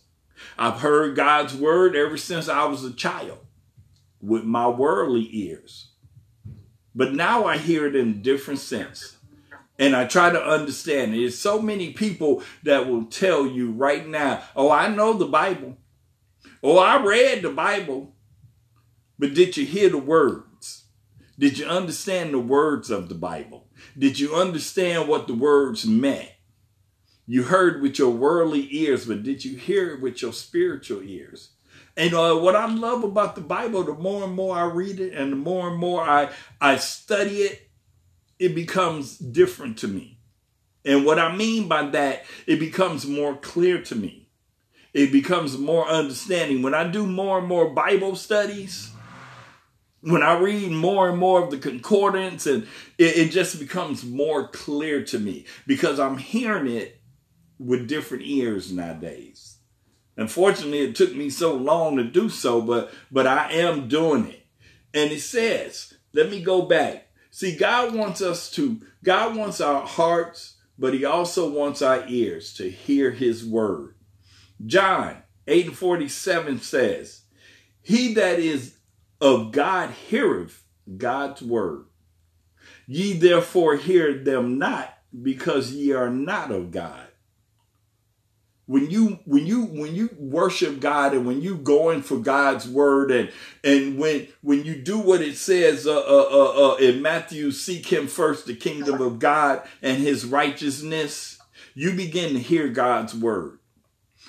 I've 0.57 0.79
heard 0.79 1.15
God's 1.15 1.53
word 1.53 1.95
ever 1.95 2.17
since 2.17 2.49
I 2.49 2.65
was 2.65 2.83
a 2.83 2.93
child 2.93 3.39
with 4.21 4.43
my 4.43 4.67
worldly 4.67 5.27
ears. 5.31 5.91
But 6.93 7.13
now 7.13 7.45
I 7.45 7.57
hear 7.57 7.87
it 7.87 7.95
in 7.95 8.09
a 8.09 8.13
different 8.13 8.59
sense. 8.59 9.17
And 9.79 9.95
I 9.95 10.05
try 10.05 10.29
to 10.29 10.41
understand. 10.41 11.13
There's 11.13 11.37
so 11.37 11.61
many 11.61 11.93
people 11.93 12.43
that 12.63 12.87
will 12.87 13.05
tell 13.05 13.47
you 13.47 13.71
right 13.71 14.07
now, 14.07 14.43
oh, 14.55 14.69
I 14.69 14.87
know 14.87 15.13
the 15.13 15.25
Bible. 15.25 15.77
Oh, 16.61 16.77
I 16.77 17.03
read 17.03 17.41
the 17.41 17.49
Bible. 17.49 18.13
But 19.17 19.33
did 19.33 19.57
you 19.57 19.65
hear 19.65 19.89
the 19.89 19.97
words? 19.97 20.85
Did 21.39 21.57
you 21.57 21.65
understand 21.65 22.33
the 22.33 22.39
words 22.39 22.91
of 22.91 23.09
the 23.09 23.15
Bible? 23.15 23.67
Did 23.97 24.19
you 24.19 24.35
understand 24.35 25.07
what 25.07 25.25
the 25.25 25.33
words 25.33 25.85
meant? 25.87 26.29
You 27.25 27.43
heard 27.43 27.81
with 27.81 27.97
your 27.97 28.11
worldly 28.11 28.67
ears, 28.69 29.05
but 29.05 29.23
did 29.23 29.45
you 29.45 29.57
hear 29.57 29.95
it 29.95 30.01
with 30.01 30.21
your 30.21 30.33
spiritual 30.33 31.01
ears? 31.01 31.51
And 31.97 32.13
uh, 32.13 32.35
what 32.35 32.55
I 32.55 32.67
love 32.67 33.03
about 33.03 33.35
the 33.35 33.41
Bible, 33.41 33.83
the 33.83 33.93
more 33.93 34.23
and 34.23 34.33
more 34.33 34.55
I 34.55 34.63
read 34.63 34.99
it 34.99 35.13
and 35.13 35.31
the 35.31 35.37
more 35.37 35.69
and 35.69 35.77
more 35.77 36.01
I, 36.01 36.29
I 36.59 36.77
study 36.77 37.37
it, 37.39 37.69
it 38.39 38.55
becomes 38.55 39.17
different 39.17 39.77
to 39.79 39.87
me. 39.87 40.19
And 40.83 41.05
what 41.05 41.19
I 41.19 41.35
mean 41.35 41.67
by 41.67 41.83
that, 41.89 42.23
it 42.47 42.59
becomes 42.59 43.05
more 43.05 43.35
clear 43.35 43.81
to 43.83 43.95
me. 43.95 44.29
It 44.93 45.11
becomes 45.11 45.57
more 45.57 45.87
understanding. 45.87 46.61
When 46.61 46.73
I 46.73 46.87
do 46.87 47.05
more 47.05 47.39
and 47.39 47.47
more 47.47 47.69
Bible 47.69 48.15
studies, 48.15 48.91
when 50.01 50.23
I 50.23 50.39
read 50.39 50.71
more 50.71 51.09
and 51.09 51.17
more 51.17 51.43
of 51.43 51.51
the 51.51 51.57
concordance, 51.57 52.47
and 52.47 52.63
it, 52.97 53.17
it 53.17 53.31
just 53.31 53.59
becomes 53.59 54.03
more 54.03 54.47
clear 54.47 55.03
to 55.05 55.19
me 55.19 55.45
because 55.67 55.99
I'm 55.99 56.17
hearing 56.17 56.67
it 56.71 56.99
with 57.59 57.87
different 57.87 58.23
ears 58.25 58.71
nowadays. 58.71 59.50
Unfortunately, 60.21 60.79
it 60.79 60.95
took 60.95 61.15
me 61.15 61.29
so 61.29 61.53
long 61.53 61.97
to 61.97 62.03
do 62.03 62.29
so, 62.29 62.61
but 62.61 62.93
but 63.11 63.25
I 63.25 63.51
am 63.53 63.87
doing 63.87 64.27
it. 64.27 64.45
And 64.93 65.11
it 65.11 65.21
says, 65.21 65.95
let 66.13 66.29
me 66.29 66.41
go 66.41 66.61
back. 66.63 67.07
See, 67.31 67.55
God 67.55 67.95
wants 67.95 68.21
us 68.21 68.51
to, 68.51 68.81
God 69.03 69.35
wants 69.35 69.61
our 69.61 69.85
hearts, 69.85 70.57
but 70.77 70.93
he 70.93 71.05
also 71.05 71.49
wants 71.49 71.81
our 71.81 72.05
ears 72.07 72.53
to 72.55 72.69
hear 72.69 73.11
his 73.11 73.45
word. 73.45 73.95
John 74.65 75.17
8 75.47 75.67
and 75.67 75.77
47 75.77 76.59
says, 76.59 77.21
He 77.81 78.13
that 78.15 78.39
is 78.39 78.75
of 79.19 79.51
God 79.51 79.91
heareth 79.91 80.63
God's 80.97 81.41
word. 81.41 81.85
Ye 82.85 83.13
therefore 83.13 83.77
hear 83.77 84.13
them 84.23 84.57
not, 84.57 84.93
because 85.21 85.71
ye 85.71 85.93
are 85.93 86.09
not 86.09 86.51
of 86.51 86.71
God 86.71 87.07
when 88.71 88.89
you 88.89 89.19
when 89.25 89.45
you 89.45 89.65
when 89.65 89.93
you 89.93 90.09
worship 90.17 90.79
God 90.79 91.13
and 91.13 91.27
when 91.27 91.41
you 91.41 91.57
go 91.57 91.89
in 91.89 92.01
for 92.01 92.15
God's 92.15 92.69
word 92.69 93.11
and 93.11 93.29
and 93.65 93.97
when 93.97 94.29
when 94.39 94.63
you 94.63 94.75
do 94.75 94.97
what 94.97 95.19
it 95.19 95.35
says 95.35 95.85
uh, 95.85 95.93
uh, 95.93 96.29
uh, 96.31 96.71
uh, 96.71 96.75
in 96.77 97.01
Matthew, 97.01 97.51
seek 97.51 97.87
Him 97.87 98.07
first, 98.07 98.45
the 98.45 98.55
kingdom 98.55 99.01
of 99.01 99.19
God 99.19 99.61
and 99.81 99.97
His 99.97 100.25
righteousness, 100.25 101.37
you 101.75 101.91
begin 101.91 102.31
to 102.31 102.39
hear 102.39 102.69
God's 102.69 103.13
word. 103.13 103.59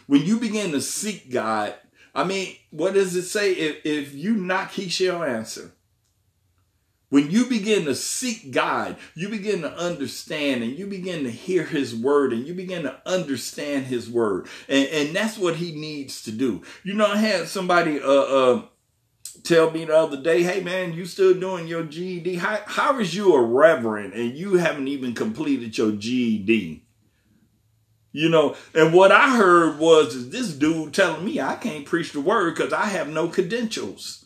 When 0.08 0.24
you 0.24 0.40
begin 0.40 0.72
to 0.72 0.80
seek 0.80 1.30
God, 1.30 1.76
I 2.12 2.24
mean, 2.24 2.56
what 2.70 2.94
does 2.94 3.14
it 3.14 3.22
say? 3.22 3.52
If 3.52 3.86
if 3.86 4.12
you 4.12 4.34
knock, 4.34 4.72
He 4.72 4.88
shall 4.88 5.22
answer. 5.22 5.72
When 7.12 7.30
you 7.30 7.44
begin 7.44 7.84
to 7.84 7.94
seek 7.94 8.52
God, 8.52 8.96
you 9.14 9.28
begin 9.28 9.60
to 9.60 9.76
understand 9.76 10.62
and 10.62 10.78
you 10.78 10.86
begin 10.86 11.24
to 11.24 11.30
hear 11.30 11.62
his 11.62 11.94
word 11.94 12.32
and 12.32 12.46
you 12.46 12.54
begin 12.54 12.84
to 12.84 13.02
understand 13.04 13.84
his 13.84 14.08
word. 14.08 14.46
And, 14.66 14.88
and 14.88 15.14
that's 15.14 15.36
what 15.36 15.56
he 15.56 15.78
needs 15.78 16.22
to 16.22 16.32
do. 16.32 16.62
You 16.82 16.94
know, 16.94 17.04
I 17.04 17.18
had 17.18 17.48
somebody, 17.48 18.00
uh, 18.00 18.06
uh, 18.08 18.62
tell 19.44 19.70
me 19.70 19.84
the 19.84 19.94
other 19.94 20.22
day, 20.22 20.42
hey 20.42 20.62
man, 20.62 20.94
you 20.94 21.04
still 21.04 21.38
doing 21.38 21.66
your 21.66 21.84
GED? 21.84 22.36
How, 22.36 22.60
how 22.64 22.98
is 22.98 23.14
you 23.14 23.34
a 23.34 23.42
reverend 23.42 24.14
and 24.14 24.34
you 24.34 24.54
haven't 24.54 24.88
even 24.88 25.12
completed 25.12 25.76
your 25.76 25.92
GED? 25.92 26.82
You 28.12 28.28
know, 28.30 28.56
and 28.74 28.94
what 28.94 29.12
I 29.12 29.36
heard 29.36 29.78
was 29.78 30.30
this 30.30 30.54
dude 30.54 30.94
telling 30.94 31.26
me 31.26 31.42
I 31.42 31.56
can't 31.56 31.84
preach 31.84 32.12
the 32.12 32.22
word 32.22 32.54
because 32.54 32.72
I 32.72 32.86
have 32.86 33.08
no 33.08 33.28
credentials 33.28 34.21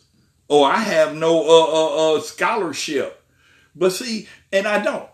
or 0.47 0.69
I 0.69 0.77
have 0.77 1.15
no 1.15 1.41
uh, 1.41 2.13
uh, 2.13 2.17
uh, 2.17 2.21
scholarship. 2.21 3.23
But 3.75 3.91
see, 3.91 4.27
and 4.51 4.67
I 4.67 4.83
don't 4.83 5.07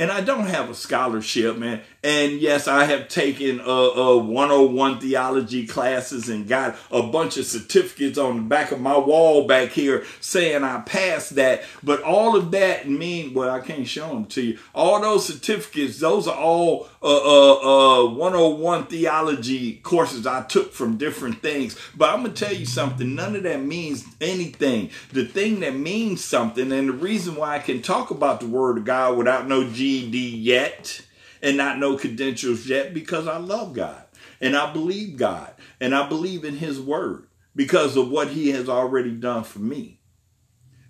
and 0.00 0.10
I 0.10 0.22
don't 0.22 0.46
have 0.46 0.70
a 0.70 0.74
scholarship, 0.74 1.58
man. 1.58 1.82
And 2.02 2.40
yes, 2.40 2.66
I 2.66 2.84
have 2.84 3.08
taken 3.08 3.60
uh, 3.60 4.14
uh 4.14 4.16
101 4.16 5.00
theology 5.00 5.66
classes 5.66 6.30
and 6.30 6.48
got 6.48 6.76
a 6.90 7.02
bunch 7.02 7.36
of 7.36 7.44
certificates 7.44 8.16
on 8.16 8.36
the 8.36 8.42
back 8.42 8.72
of 8.72 8.80
my 8.80 8.96
wall 8.96 9.46
back 9.46 9.70
here 9.70 10.04
saying 10.20 10.64
I 10.64 10.80
passed 10.80 11.34
that. 11.34 11.62
But 11.82 12.02
all 12.02 12.36
of 12.36 12.52
that 12.52 12.88
mean, 12.88 13.34
well, 13.34 13.50
I 13.50 13.60
can't 13.60 13.86
show 13.86 14.08
them 14.08 14.24
to 14.26 14.42
you. 14.42 14.58
All 14.74 14.98
those 15.02 15.26
certificates, 15.26 16.00
those 16.00 16.26
are 16.26 16.36
all 16.36 16.88
uh, 17.02 17.06
uh, 17.06 18.06
uh 18.06 18.14
101 18.14 18.86
theology 18.86 19.74
courses 19.76 20.26
I 20.26 20.42
took 20.44 20.72
from 20.72 20.96
different 20.96 21.42
things. 21.42 21.78
But 21.94 22.14
I'm 22.14 22.22
gonna 22.22 22.34
tell 22.34 22.54
you 22.54 22.64
something. 22.64 23.14
None 23.14 23.36
of 23.36 23.42
that 23.42 23.62
means 23.62 24.06
anything. 24.22 24.88
The 25.12 25.26
thing 25.26 25.60
that 25.60 25.74
means 25.74 26.24
something, 26.24 26.72
and 26.72 26.88
the 26.88 26.94
reason 26.94 27.36
why 27.36 27.56
I 27.56 27.58
can 27.58 27.82
talk 27.82 28.10
about 28.10 28.40
the 28.40 28.46
Word 28.46 28.78
of 28.78 28.84
God 28.86 29.18
without 29.18 29.46
no 29.46 29.68
GED 29.68 30.16
yet 30.16 31.02
and 31.42 31.56
not 31.56 31.78
no 31.78 31.96
credentials 31.96 32.66
yet 32.66 32.94
because 32.94 33.26
I 33.26 33.38
love 33.38 33.74
God 33.74 34.04
and 34.40 34.56
I 34.56 34.72
believe 34.72 35.16
God 35.16 35.54
and 35.80 35.94
I 35.94 36.08
believe 36.08 36.44
in 36.44 36.56
His 36.56 36.80
Word 36.80 37.26
because 37.54 37.96
of 37.96 38.10
what 38.10 38.28
He 38.28 38.50
has 38.50 38.68
already 38.68 39.12
done 39.12 39.44
for 39.44 39.58
me. 39.58 40.00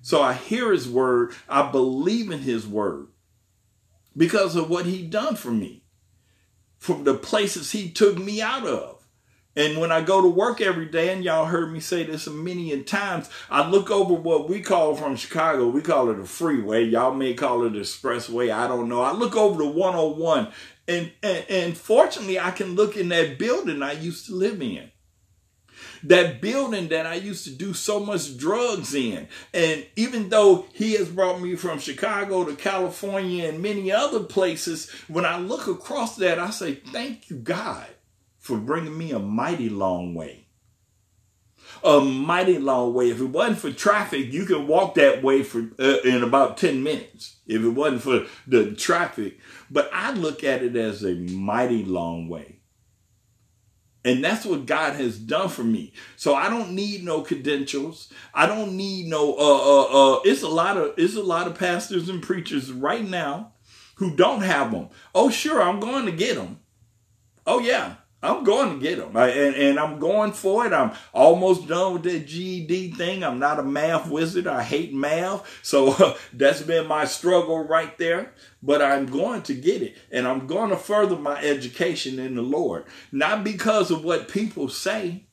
So 0.03 0.23
I 0.23 0.35
hear 0.35 0.73
His 0.73 0.89
Word, 0.89 1.35
I 1.49 1.71
believe 1.71 2.31
in 2.31 2.41
His 2.41 2.67
Word 2.67 3.09
because 4.17 4.57
of 4.57 4.71
what 4.71 4.87
He 4.87 5.07
done 5.07 5.37
for 5.37 5.51
me, 5.51 5.85
from 6.79 7.05
the 7.05 7.15
places 7.15 7.73
He 7.73 7.91
took 7.91 8.19
me 8.19 8.41
out 8.41 8.67
of. 8.67 9.00
And 9.57 9.79
when 9.79 9.91
I 9.91 10.01
go 10.01 10.23
to 10.23 10.29
work 10.29 10.61
every 10.61 10.87
day, 10.87 11.13
and 11.13 11.25
y'all 11.25 11.47
heard 11.47 11.73
me 11.73 11.81
say 11.81 12.05
this 12.05 12.27
a 12.27 12.31
many 12.31 12.81
times, 12.83 13.29
I 13.51 13.69
look 13.69 13.91
over 13.91 14.15
what 14.15 14.49
we 14.49 14.61
call 14.61 14.95
from 14.95 15.17
Chicago, 15.17 15.69
we 15.69 15.81
call 15.81 16.11
it 16.11 16.21
a 16.21 16.25
freeway. 16.25 16.85
Y'all 16.85 17.15
may 17.15 17.35
call 17.35 17.65
it 17.65 17.73
expressway. 17.73 18.53
I 18.53 18.69
don't 18.69 18.89
know. 18.89 19.03
I 19.03 19.13
look 19.13 19.37
over 19.37 19.63
the 19.63 19.69
101, 19.69 20.53
and, 20.87 21.13
and, 21.23 21.45
and 21.49 21.77
fortunately, 21.77 22.39
I 22.39 22.53
can 22.53 22.75
look 22.75 22.97
in 22.97 23.09
that 23.09 23.39
building 23.39 23.83
I 23.83 23.93
used 23.93 24.27
to 24.27 24.35
live 24.35 24.63
in 24.63 24.91
that 26.03 26.41
building 26.41 26.89
that 26.89 27.07
I 27.07 27.15
used 27.15 27.45
to 27.45 27.51
do 27.51 27.75
so 27.75 28.01
much 28.01 28.37
drugs 28.37 28.95
in. 28.95 29.29
And 29.53 29.87
even 29.97 30.29
though 30.29 30.67
he 30.73 30.93
has 30.95 31.09
brought 31.09 31.41
me 31.41 31.57
from 31.57 31.79
Chicago 31.79 32.45
to 32.45 32.55
California 32.57 33.49
and 33.49 33.63
many 33.63 33.93
other 33.93 34.21
places, 34.21 34.91
when 35.09 35.25
I 35.25 35.39
look 35.39 35.67
across 35.67 36.17
that, 36.17 36.39
I 36.39 36.51
say, 36.51 36.75
thank 36.75 37.31
you, 37.31 37.37
God, 37.37 37.87
for 38.51 38.59
bringing 38.59 38.99
me 38.99 39.13
a 39.13 39.19
mighty 39.21 39.69
long 39.69 40.13
way. 40.13 40.47
A 41.85 42.01
mighty 42.01 42.59
long 42.59 42.93
way. 42.93 43.11
If 43.11 43.21
it 43.21 43.27
wasn't 43.27 43.59
for 43.59 43.71
traffic, 43.71 44.33
you 44.33 44.45
could 44.45 44.67
walk 44.67 44.97
that 44.97 45.23
way 45.23 45.45
for 45.45 45.71
uh, 45.79 46.01
in 46.01 46.25
about 46.25 46.57
10 46.57 46.83
minutes. 46.83 47.37
If 47.47 47.63
it 47.63 47.69
wasn't 47.69 48.03
for 48.03 48.27
the 48.49 48.73
traffic, 48.73 49.39
but 49.71 49.89
I 49.93 50.13
look 50.13 50.43
at 50.43 50.65
it 50.65 50.75
as 50.75 51.05
a 51.05 51.15
mighty 51.15 51.85
long 51.85 52.29
way. 52.29 52.57
And 54.05 54.25
that's 54.25 54.45
what 54.45 54.67
God 54.67 54.95
has 54.95 55.17
done 55.17 55.49
for 55.49 55.63
me. 55.63 55.93
So 56.17 56.35
I 56.35 56.51
don't 56.51 56.73
need 56.73 57.05
no 57.05 57.23
credentials. 57.23 58.13
I 58.35 58.47
don't 58.47 58.77
need 58.77 59.07
no 59.07 59.35
uh 59.35 59.37
uh 59.39 60.17
uh 60.17 60.21
it's 60.25 60.43
a 60.43 60.49
lot 60.49 60.77
of 60.77 60.95
it's 60.97 61.17
a 61.17 61.23
lot 61.23 61.47
of 61.47 61.59
pastors 61.59 62.09
and 62.09 62.23
preachers 62.23 62.73
right 62.73 63.07
now 63.07 63.53
who 63.97 64.17
don't 64.17 64.41
have 64.41 64.73
them. 64.73 64.89
Oh 65.15 65.31
sure, 65.31 65.63
I'm 65.63 65.79
going 65.79 66.07
to 66.07 66.13
get 66.13 66.37
them. 66.37 66.61
Oh 67.47 67.61
yeah. 67.61 67.97
I'm 68.23 68.45
going 68.45 68.79
to 68.79 68.83
get 68.83 68.99
them, 68.99 69.17
I, 69.17 69.29
and, 69.31 69.55
and 69.55 69.79
I'm 69.81 69.99
going 69.99 70.33
for 70.33 70.67
it. 70.67 70.75
I'm 70.75 70.93
almost 71.15 71.67
done 71.67 71.95
with 71.95 72.03
that 72.03 72.27
GED 72.27 72.93
thing. 72.93 73.25
I'm 73.25 73.39
not 73.39 73.59
a 73.59 73.63
math 73.63 74.11
wizard. 74.11 74.47
I 74.47 74.63
hate 74.63 74.93
math, 74.93 75.61
so 75.63 76.17
that's 76.35 76.61
been 76.61 76.87
my 76.87 77.07
struggle 77.07 77.67
right 77.67 77.97
there. 77.97 78.35
But 78.63 78.83
I'm 78.83 79.07
going 79.07 79.41
to 79.45 79.55
get 79.55 79.81
it, 79.81 79.97
and 80.11 80.29
I'm 80.29 80.47
going 80.47 80.69
to 80.69 80.77
further 80.77 81.17
my 81.17 81.41
education 81.43 82.19
in 82.19 82.35
the 82.35 82.43
Lord, 82.43 82.85
not 83.11 83.43
because 83.43 83.91
of 83.91 84.05
what 84.05 84.29
people 84.29 84.69
say, 84.69 85.25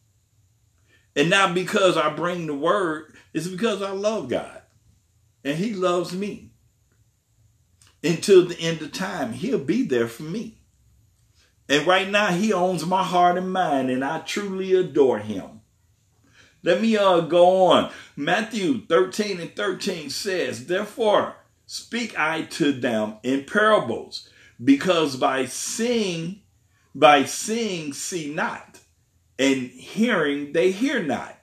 and 1.13 1.29
not 1.29 1.53
because 1.53 1.97
I 1.97 2.09
bring 2.13 2.47
the 2.47 2.55
word. 2.55 3.13
It's 3.33 3.49
because 3.49 3.81
I 3.81 3.91
love 3.91 4.29
God, 4.29 4.61
and 5.43 5.57
He 5.57 5.73
loves 5.73 6.13
me. 6.13 6.51
Until 8.01 8.45
the 8.45 8.57
end 8.61 8.81
of 8.81 8.93
time, 8.93 9.33
He'll 9.33 9.59
be 9.59 9.83
there 9.83 10.07
for 10.07 10.23
me. 10.23 10.56
And 11.69 11.85
right 11.85 12.09
now, 12.09 12.27
he 12.27 12.53
owns 12.53 12.85
my 12.85 13.03
heart 13.03 13.37
and 13.37 13.51
mind, 13.51 13.89
and 13.89 14.03
I 14.03 14.19
truly 14.19 14.73
adore 14.73 15.19
him. 15.19 15.61
Let 16.63 16.81
me 16.81 16.97
uh, 16.97 17.21
go 17.21 17.65
on. 17.65 17.91
Matthew 18.15 18.85
13 18.85 19.39
and 19.39 19.55
13 19.55 20.09
says, 20.09 20.65
Therefore, 20.65 21.35
speak 21.65 22.17
I 22.17 22.43
to 22.43 22.71
them 22.71 23.17
in 23.23 23.45
parables, 23.45 24.29
because 24.63 25.15
by 25.17 25.45
seeing, 25.45 26.41
by 26.95 27.25
seeing, 27.25 27.93
see 27.93 28.33
not, 28.33 28.79
and 29.37 29.69
hearing, 29.69 30.53
they 30.53 30.71
hear 30.71 31.03
not 31.03 31.36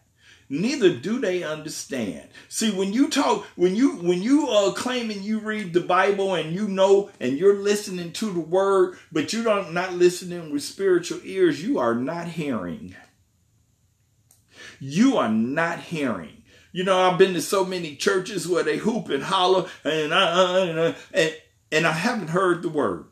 neither 0.49 0.95
do 0.95 1.19
they 1.19 1.43
understand. 1.43 2.29
See 2.49 2.71
when 2.71 2.93
you 2.93 3.09
talk 3.09 3.45
when 3.57 3.75
you 3.75 3.97
when 3.97 4.23
you 4.23 4.49
are 4.49 4.73
claiming 4.73 5.23
you 5.23 5.39
read 5.39 5.73
the 5.73 5.81
bible 5.81 6.35
and 6.35 6.53
you 6.55 6.69
know 6.69 7.11
and 7.21 7.39
you're 7.39 7.57
listening 7.59 8.13
to 8.13 8.33
the 8.33 8.41
word 8.41 8.97
but 9.11 9.33
you 9.33 9.43
don't 9.43 9.73
not 9.73 9.95
listening 9.95 10.51
with 10.51 10.63
spiritual 10.63 11.21
ears 11.25 11.63
you 11.63 11.79
are 11.79 11.95
not 11.95 12.29
hearing. 12.29 12.95
You 14.81 15.17
are 15.17 15.31
not 15.31 15.81
hearing. 15.81 16.43
You 16.73 16.85
know 16.85 16.99
i've 16.99 17.19
been 17.19 17.35
to 17.35 17.43
so 17.43 17.65
many 17.65 17.97
churches 17.97 18.49
where 18.49 18.65
they 18.65 18.79
hoop 18.79 19.09
and 19.09 19.23
holler 19.23 19.69
and 19.85 20.13
uh, 20.13 20.17
uh, 20.17 20.95
and, 21.13 21.37
and 21.71 21.87
i 21.87 21.93
haven't 21.93 22.29
heard 22.29 22.63
the 22.63 22.69
word 22.69 23.07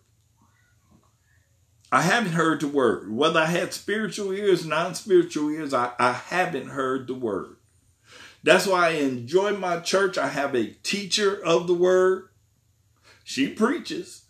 I 1.92 2.00
haven't 2.00 2.32
heard 2.32 2.60
the 2.60 2.68
word. 2.68 3.12
Whether 3.12 3.40
I 3.40 3.46
had 3.46 3.74
spiritual 3.74 4.32
ears, 4.32 4.64
non 4.64 4.94
spiritual 4.94 5.50
ears, 5.50 5.74
I, 5.74 5.92
I 5.98 6.12
haven't 6.12 6.68
heard 6.68 7.06
the 7.06 7.14
word. 7.14 7.56
That's 8.42 8.66
why 8.66 8.88
I 8.88 8.90
enjoy 8.92 9.52
my 9.52 9.78
church. 9.80 10.16
I 10.16 10.28
have 10.28 10.54
a 10.54 10.68
teacher 10.82 11.38
of 11.44 11.66
the 11.66 11.74
word. 11.74 12.30
She 13.24 13.48
preaches, 13.48 14.24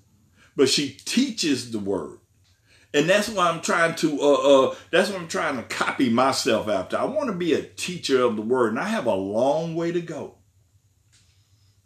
but 0.56 0.68
she 0.68 0.90
teaches 0.90 1.70
the 1.70 1.78
word. 1.78 2.18
And 2.92 3.08
that's 3.08 3.28
why 3.28 3.48
I'm 3.48 3.62
trying 3.62 3.94
to 3.94 4.20
uh 4.20 4.32
uh 4.32 4.74
that's 4.90 5.08
what 5.08 5.20
I'm 5.20 5.28
trying 5.28 5.56
to 5.56 5.62
copy 5.62 6.10
myself 6.10 6.68
after. 6.68 6.98
I 6.98 7.04
want 7.04 7.28
to 7.28 7.32
be 7.36 7.54
a 7.54 7.62
teacher 7.62 8.22
of 8.22 8.34
the 8.34 8.42
word, 8.42 8.70
and 8.70 8.80
I 8.80 8.88
have 8.88 9.06
a 9.06 9.14
long 9.14 9.76
way 9.76 9.92
to 9.92 10.00
go. 10.00 10.34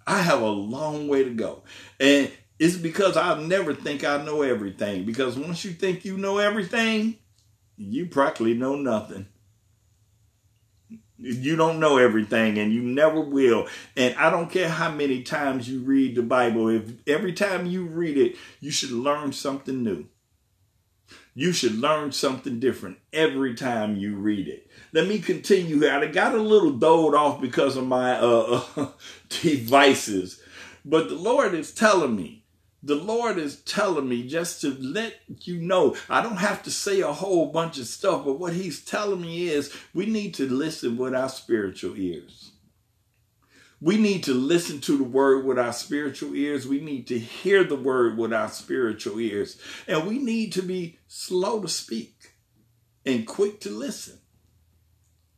I 0.06 0.22
have 0.22 0.40
a 0.40 0.48
long 0.48 1.06
way 1.06 1.22
to 1.22 1.30
go. 1.30 1.64
And 2.00 2.32
it's 2.58 2.76
because 2.76 3.16
I 3.16 3.40
never 3.42 3.74
think 3.74 4.04
I 4.04 4.22
know 4.24 4.42
everything. 4.42 5.04
Because 5.04 5.38
once 5.38 5.64
you 5.64 5.72
think 5.72 6.04
you 6.04 6.16
know 6.16 6.38
everything, 6.38 7.16
you 7.76 8.06
practically 8.06 8.54
know 8.54 8.76
nothing. 8.76 9.26
You 11.18 11.56
don't 11.56 11.80
know 11.80 11.96
everything 11.96 12.58
and 12.58 12.72
you 12.72 12.82
never 12.82 13.20
will. 13.20 13.68
And 13.96 14.14
I 14.16 14.30
don't 14.30 14.50
care 14.50 14.68
how 14.68 14.90
many 14.90 15.22
times 15.22 15.68
you 15.68 15.80
read 15.80 16.14
the 16.14 16.22
Bible. 16.22 16.68
If 16.68 16.92
every 17.06 17.32
time 17.32 17.66
you 17.66 17.86
read 17.86 18.18
it, 18.18 18.36
you 18.60 18.70
should 18.70 18.90
learn 18.90 19.32
something 19.32 19.82
new. 19.82 20.06
You 21.34 21.52
should 21.52 21.74
learn 21.74 22.12
something 22.12 22.60
different 22.60 22.98
every 23.12 23.54
time 23.54 23.96
you 23.96 24.16
read 24.16 24.48
it. 24.48 24.70
Let 24.92 25.06
me 25.06 25.18
continue 25.18 25.80
here. 25.80 25.92
I 25.92 26.06
got 26.06 26.34
a 26.34 26.40
little 26.40 26.72
doled 26.72 27.14
off 27.14 27.40
because 27.40 27.76
of 27.76 27.86
my 27.86 28.12
uh, 28.12 28.62
devices, 29.28 30.40
but 30.84 31.08
the 31.08 31.14
Lord 31.14 31.52
is 31.52 31.72
telling 31.72 32.16
me 32.16 32.45
the 32.82 32.94
Lord 32.94 33.38
is 33.38 33.60
telling 33.62 34.08
me 34.08 34.28
just 34.28 34.60
to 34.60 34.76
let 34.78 35.14
you 35.42 35.58
know. 35.58 35.96
I 36.08 36.22
don't 36.22 36.36
have 36.36 36.62
to 36.64 36.70
say 36.70 37.00
a 37.00 37.12
whole 37.12 37.46
bunch 37.46 37.78
of 37.78 37.86
stuff, 37.86 38.24
but 38.24 38.38
what 38.38 38.52
He's 38.52 38.84
telling 38.84 39.22
me 39.22 39.48
is 39.48 39.74
we 39.92 40.06
need 40.06 40.34
to 40.34 40.48
listen 40.48 40.96
with 40.96 41.14
our 41.14 41.28
spiritual 41.28 41.96
ears. 41.96 42.52
We 43.80 43.98
need 43.98 44.24
to 44.24 44.34
listen 44.34 44.80
to 44.82 44.96
the 44.96 45.04
word 45.04 45.44
with 45.44 45.58
our 45.58 45.72
spiritual 45.72 46.34
ears. 46.34 46.66
We 46.66 46.80
need 46.80 47.06
to 47.08 47.18
hear 47.18 47.62
the 47.62 47.76
word 47.76 48.16
with 48.16 48.32
our 48.32 48.48
spiritual 48.48 49.20
ears. 49.20 49.58
And 49.86 50.06
we 50.06 50.18
need 50.18 50.52
to 50.52 50.62
be 50.62 50.98
slow 51.08 51.60
to 51.60 51.68
speak 51.68 52.32
and 53.04 53.26
quick 53.26 53.60
to 53.60 53.70
listen. 53.70 54.18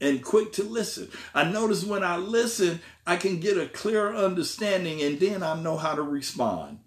And 0.00 0.22
quick 0.22 0.52
to 0.52 0.62
listen. 0.62 1.10
I 1.34 1.50
notice 1.50 1.84
when 1.84 2.04
I 2.04 2.16
listen, 2.16 2.80
I 3.04 3.16
can 3.16 3.40
get 3.40 3.58
a 3.58 3.66
clearer 3.66 4.14
understanding 4.14 5.02
and 5.02 5.18
then 5.18 5.42
I 5.42 5.60
know 5.60 5.76
how 5.76 5.96
to 5.96 6.02
respond. 6.02 6.78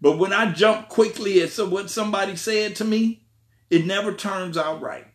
But 0.00 0.18
when 0.18 0.32
I 0.32 0.52
jump 0.52 0.88
quickly 0.88 1.42
at 1.42 1.56
what 1.58 1.90
somebody 1.90 2.36
said 2.36 2.76
to 2.76 2.84
me, 2.84 3.24
it 3.70 3.84
never 3.84 4.12
turns 4.12 4.56
out 4.56 4.80
right. 4.80 5.06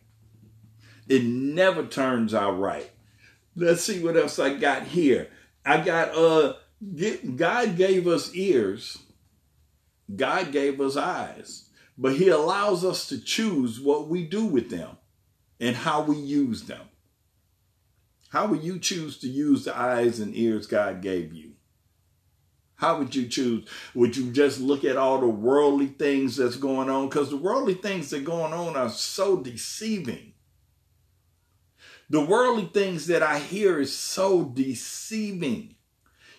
It 1.08 1.24
never 1.24 1.86
turns 1.86 2.34
out 2.34 2.58
right. 2.58 2.90
Let's 3.56 3.82
see 3.82 4.02
what 4.02 4.16
else 4.16 4.38
I 4.38 4.54
got 4.54 4.84
here. 4.84 5.28
I 5.64 5.80
got 5.80 6.14
uh 6.14 6.54
God 7.36 7.76
gave 7.76 8.06
us 8.06 8.34
ears. 8.34 8.98
God 10.14 10.52
gave 10.52 10.80
us 10.80 10.96
eyes. 10.96 11.68
But 11.96 12.16
he 12.16 12.28
allows 12.28 12.84
us 12.84 13.06
to 13.08 13.18
choose 13.18 13.80
what 13.80 14.08
we 14.08 14.24
do 14.24 14.44
with 14.44 14.70
them 14.70 14.98
and 15.60 15.76
how 15.76 16.02
we 16.02 16.16
use 16.16 16.64
them. 16.64 16.88
How 18.30 18.46
will 18.46 18.58
you 18.58 18.80
choose 18.80 19.18
to 19.18 19.28
use 19.28 19.64
the 19.64 19.76
eyes 19.78 20.18
and 20.18 20.36
ears 20.36 20.66
God 20.66 21.00
gave 21.00 21.32
you? 21.32 21.52
How 22.84 22.98
would 22.98 23.14
you 23.14 23.26
choose? 23.26 23.66
Would 23.94 24.14
you 24.14 24.30
just 24.30 24.60
look 24.60 24.84
at 24.84 24.98
all 24.98 25.18
the 25.18 25.26
worldly 25.26 25.86
things 25.86 26.36
that's 26.36 26.56
going 26.56 26.90
on? 26.90 27.08
Because 27.08 27.30
the 27.30 27.36
worldly 27.38 27.72
things 27.72 28.10
that 28.10 28.20
are 28.20 28.24
going 28.24 28.52
on 28.52 28.76
are 28.76 28.90
so 28.90 29.38
deceiving. 29.38 30.34
The 32.10 32.20
worldly 32.20 32.66
things 32.74 33.06
that 33.06 33.22
I 33.22 33.38
hear 33.38 33.80
is 33.80 33.96
so 33.96 34.44
deceiving. 34.44 35.76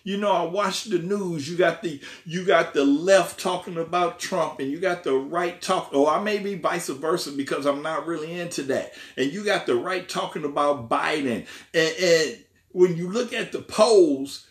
You 0.04 0.18
know, 0.18 0.30
I 0.30 0.44
watch 0.44 0.84
the 0.84 1.00
news. 1.00 1.50
You 1.50 1.56
got 1.56 1.82
the 1.82 2.00
you 2.24 2.44
got 2.44 2.74
the 2.74 2.84
left 2.84 3.40
talking 3.40 3.76
about 3.76 4.20
Trump, 4.20 4.60
and 4.60 4.70
you 4.70 4.78
got 4.78 5.02
the 5.02 5.14
right 5.14 5.60
talk. 5.60 5.90
Oh, 5.92 6.06
I 6.06 6.22
may 6.22 6.38
be 6.38 6.54
vice 6.54 6.88
versa 6.88 7.32
because 7.32 7.66
I'm 7.66 7.82
not 7.82 8.06
really 8.06 8.38
into 8.38 8.62
that. 8.64 8.92
And 9.16 9.32
you 9.32 9.44
got 9.44 9.66
the 9.66 9.74
right 9.74 10.08
talking 10.08 10.44
about 10.44 10.88
Biden. 10.88 11.44
And, 11.74 11.94
and 12.00 12.44
when 12.70 12.96
you 12.96 13.10
look 13.10 13.32
at 13.32 13.50
the 13.50 13.62
polls, 13.62 14.46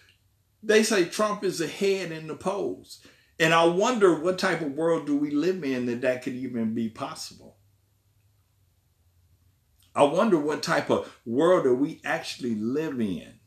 they 0.66 0.84
say 0.84 1.06
Trump 1.06 1.44
is 1.44 1.62
ahead 1.62 2.12
in 2.12 2.28
the 2.28 2.36
polls. 2.36 3.06
And 3.40 3.54
I 3.54 3.66
wonder 3.66 4.20
what 4.20 4.40
type 4.40 4.62
of 4.62 4.72
world 4.72 5.06
do 5.06 5.18
we 5.18 5.30
live 5.30 5.64
in 5.64 5.86
that 5.88 6.02
that 6.02 6.24
could 6.24 6.34
even 6.34 6.74
be 6.74 6.90
possible. 6.90 7.58
I 9.94 10.04
wonder 10.04 10.38
what 10.38 10.64
type 10.64 10.90
of 10.90 11.20
world 11.26 11.66
that 11.66 11.76
we 11.76 12.02
actually 12.04 12.56
live 12.56 13.00
in 13.00 13.40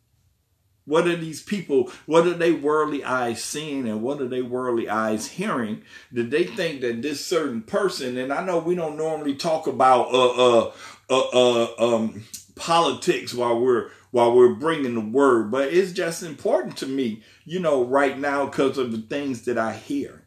What 0.84 1.06
are 1.06 1.16
these 1.16 1.42
people, 1.42 1.90
what 2.06 2.26
are 2.26 2.34
they 2.34 2.52
worldly 2.52 3.04
eyes 3.04 3.44
seeing 3.44 3.86
and 3.86 4.02
what 4.02 4.22
are 4.22 4.28
they 4.28 4.40
worldly 4.40 4.88
eyes 4.88 5.26
hearing? 5.26 5.82
Did 6.12 6.30
they 6.30 6.44
think 6.44 6.80
that 6.80 7.02
this 7.02 7.24
certain 7.24 7.62
person, 7.62 8.16
and 8.16 8.32
I 8.32 8.44
know 8.44 8.58
we 8.58 8.74
don't 8.74 8.96
normally 8.96 9.34
talk 9.34 9.66
about 9.66 10.08
uh, 10.14 10.30
uh, 10.30 10.72
uh, 11.10 11.28
uh 11.28 11.96
um, 11.96 12.24
politics 12.54 13.34
while 13.34 13.60
we're 13.60 13.90
while 14.10 14.34
we're 14.34 14.54
bringing 14.54 14.94
the 14.94 15.00
word, 15.00 15.50
but 15.50 15.72
it's 15.72 15.92
just 15.92 16.22
important 16.22 16.76
to 16.78 16.86
me, 16.86 17.22
you 17.44 17.60
know, 17.60 17.84
right 17.84 18.18
now 18.18 18.46
because 18.46 18.78
of 18.78 18.92
the 18.92 18.98
things 18.98 19.42
that 19.42 19.58
I 19.58 19.74
hear. 19.74 20.24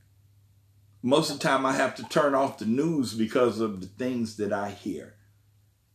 Most 1.01 1.31
of 1.31 1.39
the 1.39 1.43
time 1.43 1.65
I 1.65 1.73
have 1.73 1.95
to 1.95 2.03
turn 2.03 2.35
off 2.35 2.59
the 2.59 2.65
news 2.65 3.13
because 3.13 3.59
of 3.59 3.81
the 3.81 3.87
things 3.87 4.37
that 4.37 4.53
I 4.53 4.69
hear 4.69 5.15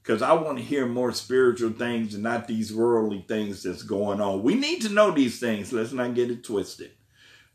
because 0.07 0.22
I 0.22 0.35
want 0.35 0.59
to 0.59 0.64
hear 0.64 0.87
more 0.87 1.11
spiritual 1.11 1.70
things 1.70 2.14
and 2.14 2.22
not 2.22 2.46
these 2.46 2.72
worldly 2.72 3.25
things 3.27 3.64
that's 3.64 3.83
going 3.83 4.20
on. 4.20 4.44
We 4.44 4.55
need 4.55 4.83
to 4.83 4.88
know 4.88 5.11
these 5.11 5.40
things. 5.40 5.72
Let's 5.72 5.92
not 5.92 6.14
get 6.14 6.31
it 6.31 6.44
twisted. 6.44 6.92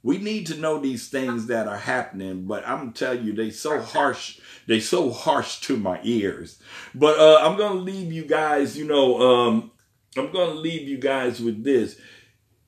We 0.03 0.17
need 0.17 0.47
to 0.47 0.57
know 0.57 0.77
these 0.79 1.07
things 1.07 1.47
that 1.47 1.67
are 1.67 1.77
happening, 1.77 2.45
but 2.47 2.67
I'm 2.67 2.79
gonna 2.79 2.91
tell 2.91 3.17
you, 3.17 3.33
they 3.33 3.51
so 3.51 3.79
harsh. 3.79 4.39
They 4.67 4.79
so 4.79 5.11
harsh 5.11 5.61
to 5.61 5.77
my 5.77 5.99
ears. 6.03 6.59
But 6.93 7.19
uh, 7.19 7.39
I'm 7.41 7.57
gonna 7.57 7.79
leave 7.79 8.11
you 8.11 8.25
guys. 8.25 8.77
You 8.77 8.85
know, 8.85 9.21
um, 9.21 9.70
I'm 10.17 10.31
gonna 10.31 10.53
leave 10.53 10.87
you 10.87 10.97
guys 10.97 11.41
with 11.41 11.63
this. 11.63 11.99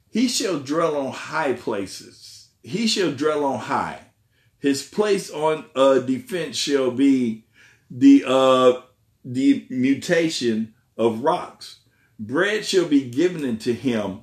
He 0.09 0.27
shall 0.27 0.59
dwell 0.59 0.95
on 0.95 1.11
high 1.11 1.53
places. 1.53 2.49
He 2.61 2.87
shall 2.87 3.11
dwell 3.11 3.43
on 3.43 3.59
high. 3.59 3.99
His 4.59 4.83
place 4.83 5.29
on 5.29 5.65
uh, 5.75 5.99
defense 5.99 6.55
shall 6.55 6.91
be 6.91 7.45
the 7.89 8.23
uh, 8.25 8.81
the 9.25 9.65
mutation 9.69 10.73
of 10.97 11.23
rocks. 11.23 11.79
Bread 12.19 12.63
shall 12.63 12.87
be 12.87 13.09
given 13.09 13.43
unto 13.43 13.73
him, 13.73 14.21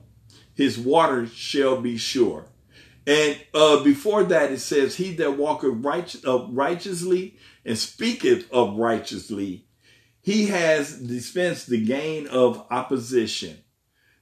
his 0.55 0.79
water 0.79 1.27
shall 1.27 1.81
be 1.81 1.97
sure. 1.97 2.47
And 3.07 3.41
uh, 3.55 3.83
before 3.83 4.25
that, 4.25 4.53
it 4.53 4.61
says, 4.61 4.97
He 4.97 5.15
that 5.15 5.37
walketh 5.37 5.85
right, 5.85 6.17
uh, 6.27 6.47
righteously 6.49 7.37
and 7.65 7.77
speaketh 7.77 8.51
of 8.53 8.77
righteously, 8.77 9.67
he 10.23 10.47
has 10.47 10.99
dispensed 10.99 11.69
the 11.69 11.85
gain 11.85 12.27
of 12.29 12.67
opposition, 12.71 13.59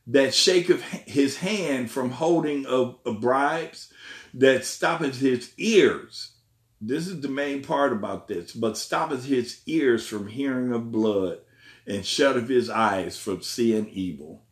that 0.07 0.35
shaketh 0.35 0.83
his 0.83 1.39
hand 1.39 1.91
from 1.91 2.11
holding 2.11 2.65
of, 2.67 2.99
of 3.05 3.21
bribes, 3.21 3.93
that 4.35 4.65
stoppeth 4.65 5.21
his 5.21 5.53
ears 5.59 6.33
this 6.81 7.09
is 7.09 7.21
the 7.21 7.29
main 7.29 7.63
part 7.63 7.93
about 7.93 8.29
this, 8.29 8.53
but 8.53 8.79
stoppeth 8.79 9.25
his 9.25 9.61
ears 9.67 10.07
from 10.07 10.29
hearing 10.29 10.73
of 10.73 10.93
blood 10.93 11.41
and 11.87 12.07
shutteth 12.07 12.49
his 12.49 12.71
eyes 12.71 13.19
from 13.19 13.43
seeing 13.43 13.89
evil. 13.89 14.45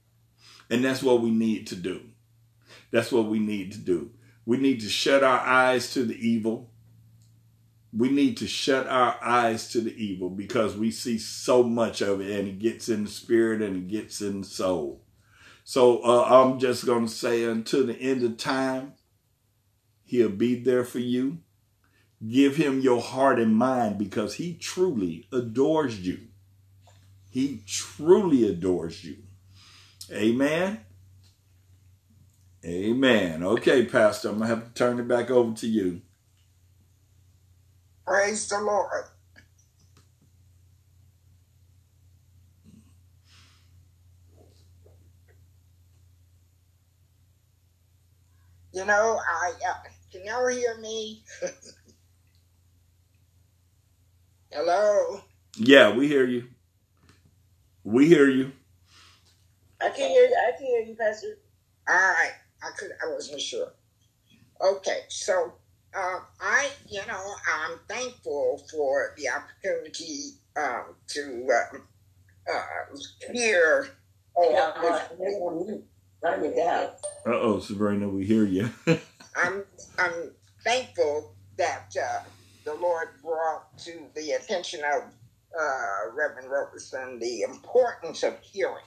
And 0.69 0.85
that's 0.85 1.03
what 1.03 1.21
we 1.21 1.31
need 1.31 1.69
to 1.69 1.77
do. 1.77 2.01
That's 2.91 3.13
what 3.13 3.27
we 3.27 3.39
need 3.39 3.73
to 3.73 3.79
do. 3.79 4.11
We 4.45 4.57
need 4.57 4.81
to 4.81 4.89
shut 4.89 5.23
our 5.23 5.39
eyes 5.39 5.93
to 5.95 6.05
the 6.05 6.17
evil. 6.17 6.71
We 7.93 8.11
need 8.11 8.37
to 8.39 8.47
shut 8.47 8.87
our 8.89 9.17
eyes 9.23 9.69
to 9.71 9.81
the 9.81 9.95
evil 9.95 10.31
because 10.31 10.77
we 10.77 10.91
see 10.91 11.19
so 11.19 11.63
much 11.63 12.01
of 12.03 12.21
it 12.21 12.39
and 12.39 12.49
it 12.49 12.59
gets 12.59 12.89
in 12.89 13.05
the 13.05 13.11
spirit 13.11 13.63
and 13.63 13.77
it 13.77 13.89
gets 13.89 14.21
in 14.21 14.43
the 14.43 14.47
soul. 14.47 15.03
So 15.65 15.99
uh, 16.05 16.25
I'm 16.25 16.59
just 16.59 16.87
going 16.87 17.07
to 17.07 17.13
say 17.13 17.45
until 17.45 17.87
the 17.87 17.99
end 18.01 18.23
of 18.23 18.37
time, 18.37 18.93
he'll 20.05 20.29
be 20.29 20.55
there 20.57 20.85
for 20.85 21.01
you. 21.01 21.39
Give 22.27 22.57
him 22.57 22.81
your 22.81 23.03
heart 23.03 23.39
and 23.39 23.57
mind 23.57 23.99
because 23.99 24.35
he 24.35 24.55
truly 24.55 25.27
adores 25.33 26.01
you. 26.01 26.29
He 27.31 27.63
truly 27.67 28.49
adores 28.49 29.05
you. 29.05 29.17
Amen. 30.13 30.81
Amen. 32.65 33.43
Okay, 33.43 33.85
Pastor, 33.85 34.31
I'm 34.31 34.39
going 34.39 34.49
to 34.49 34.55
have 34.57 34.69
to 34.69 34.75
turn 34.75 34.99
it 34.99 35.07
back 35.07 35.31
over 35.31 35.55
to 35.57 35.67
you. 35.67 36.03
Praise 38.07 38.49
the 38.49 38.61
Lord. 38.61 39.05
You 48.73 48.85
know, 48.87 49.21
I 49.29 49.53
uh, 49.69 49.75
can 50.13 50.25
y'all 50.27 50.49
hear 50.49 50.79
me? 50.79 51.25
Hello. 54.53 55.21
Yeah, 55.57 55.95
we 55.95 56.09
hear 56.09 56.27
you. 56.27 56.49
We 57.85 58.09
hear 58.09 58.29
you. 58.29 58.53
I 59.83 59.91
can 59.91 60.11
hear 60.11 60.27
you. 60.27 60.37
I 60.49 60.53
can 60.59 60.67
hear 60.67 60.81
you, 60.83 60.97
Pastor. 60.97 61.39
All 61.89 61.95
right. 61.97 62.33
I 62.63 62.71
could. 62.79 62.91
I 63.07 63.13
wasn't 63.13 63.41
sure. 63.41 63.69
Okay, 64.61 65.01
so 65.09 65.55
uh, 65.97 66.21
I, 66.41 66.71
you 66.89 67.01
know, 67.07 67.35
I'm 67.67 67.79
thankful 67.89 68.65
for 68.71 69.15
the 69.17 69.29
opportunity 69.29 70.35
um, 70.57 70.95
to 71.09 71.49
uh, 71.53 72.53
uh, 72.53 73.33
hear. 73.33 73.89
Oh, 74.37 75.01
Turn 76.23 76.45
it 76.45 76.57
down. 76.57 76.91
Uh 77.27 77.41
oh, 77.41 77.61
Sabrina, 77.61 78.09
we 78.09 78.25
hear 78.25 78.45
you. 78.45 78.71
I'm 79.37 79.65
I'm 79.99 80.31
thankful 80.65 81.35
that 81.57 81.95
uh, 82.01 82.23
the 82.65 82.75
Lord 82.75 83.09
brought 83.23 83.77
to 83.79 84.07
the 84.15 84.33
attention 84.33 84.81
of 84.81 85.03
uh, 85.59 86.11
Reverend 86.15 86.51
Roberson 86.51 87.19
the 87.19 87.43
importance 87.43 88.23
of 88.23 88.39
hearing, 88.41 88.85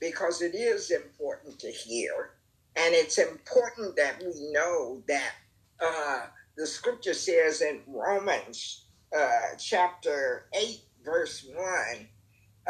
because 0.00 0.42
it 0.42 0.54
is 0.54 0.90
important 0.90 1.58
to 1.60 1.70
hear, 1.70 2.30
and 2.76 2.94
it's 2.94 3.18
important 3.18 3.96
that 3.96 4.20
we 4.20 4.52
know 4.52 5.02
that 5.08 5.32
uh, 5.80 6.26
the 6.56 6.66
Scripture 6.66 7.14
says 7.14 7.62
in 7.62 7.80
Romans 7.86 8.86
uh, 9.16 9.56
chapter 9.58 10.46
eight, 10.54 10.82
verse 11.04 11.46
one, 11.54 12.08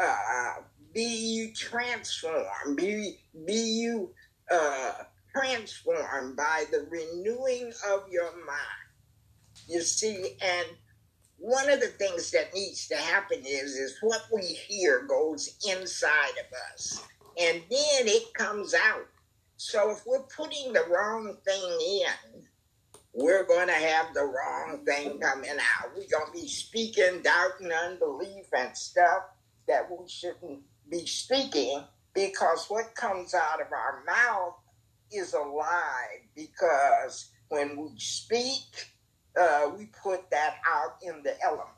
uh, 0.01 0.55
"Be 0.93 1.03
you 1.03 1.53
transformed, 1.53 2.77
be 2.77 3.19
be 3.45 3.53
you." 3.53 4.13
Uh, 4.51 4.93
transformed 5.35 6.35
by 6.35 6.65
the 6.71 6.85
renewing 6.91 7.73
of 7.89 8.07
your 8.11 8.31
mind 8.45 8.83
you 9.67 9.81
see, 9.81 10.37
and 10.41 10.67
one 11.37 11.69
of 11.69 11.79
the 11.79 11.87
things 11.87 12.31
that 12.31 12.53
needs 12.53 12.87
to 12.87 12.95
happen 12.95 13.39
is 13.45 13.75
is 13.75 13.97
what 14.01 14.23
we 14.33 14.41
hear 14.41 15.03
goes 15.03 15.57
inside 15.69 16.31
of 16.31 16.53
us, 16.73 17.01
and 17.39 17.61
then 17.69 18.07
it 18.07 18.33
comes 18.33 18.73
out. 18.73 19.07
So 19.57 19.91
if 19.91 20.05
we're 20.05 20.23
putting 20.23 20.73
the 20.73 20.85
wrong 20.89 21.37
thing 21.45 21.63
in, 21.63 22.42
we're 23.13 23.45
going 23.45 23.67
to 23.67 23.73
have 23.73 24.13
the 24.13 24.23
wrong 24.23 24.83
thing 24.85 25.19
coming 25.19 25.51
out. 25.51 25.91
We're 25.95 26.07
going 26.11 26.33
to 26.33 26.41
be 26.41 26.47
speaking 26.47 27.21
doubt 27.23 27.59
and 27.61 27.71
unbelief 27.71 28.45
and 28.57 28.75
stuff 28.75 29.23
that 29.67 29.89
we 29.89 30.07
shouldn't 30.07 30.61
be 30.89 31.05
speaking 31.05 31.83
because 32.15 32.65
what 32.69 32.95
comes 32.95 33.33
out 33.33 33.61
of 33.61 33.67
our 33.71 34.03
mouth 34.05 34.55
is 35.11 35.33
a 35.33 35.39
lie 35.39 36.21
because 36.35 37.31
when 37.49 37.77
we 37.77 37.91
speak, 37.97 38.87
uh, 39.39 39.71
we 39.77 39.87
put 40.03 40.29
that 40.31 40.55
out 40.67 40.97
in 41.03 41.23
the 41.23 41.35
element. 41.43 41.69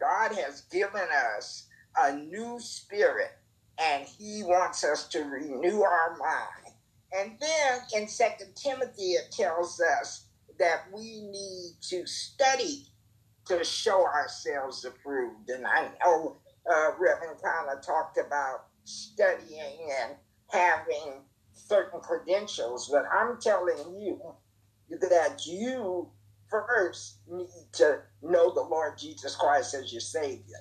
God 0.00 0.32
has 0.34 0.62
given 0.72 1.06
us 1.36 1.68
a 1.98 2.16
new 2.16 2.58
spirit 2.60 3.30
and 3.80 4.06
he 4.18 4.42
wants 4.44 4.84
us 4.84 5.08
to 5.08 5.20
renew 5.20 5.82
our 5.82 6.16
mind. 6.18 6.74
And 7.12 7.38
then 7.40 7.80
in 8.02 8.08
Second 8.08 8.54
Timothy, 8.56 9.12
it 9.12 9.32
tells 9.32 9.80
us 9.80 10.26
that 10.60 10.84
we 10.94 11.22
need 11.22 11.72
to 11.80 12.06
study 12.06 12.86
to 13.46 13.64
show 13.64 14.04
ourselves 14.06 14.84
approved. 14.84 15.50
And 15.50 15.66
I 15.66 15.88
know 16.04 16.36
uh, 16.70 16.90
Reverend 17.00 17.40
of 17.42 17.84
talked 17.84 18.18
about 18.18 18.66
studying 18.84 19.90
and 20.00 20.14
having 20.50 21.22
certain 21.52 22.00
credentials, 22.00 22.88
but 22.92 23.04
I'm 23.12 23.40
telling 23.40 23.98
you 23.98 24.20
that 24.90 25.46
you 25.46 26.10
first 26.50 27.18
need 27.30 27.48
to 27.72 28.00
know 28.22 28.52
the 28.52 28.62
Lord 28.62 28.98
Jesus 28.98 29.34
Christ 29.34 29.74
as 29.74 29.92
your 29.92 30.00
Savior. 30.00 30.58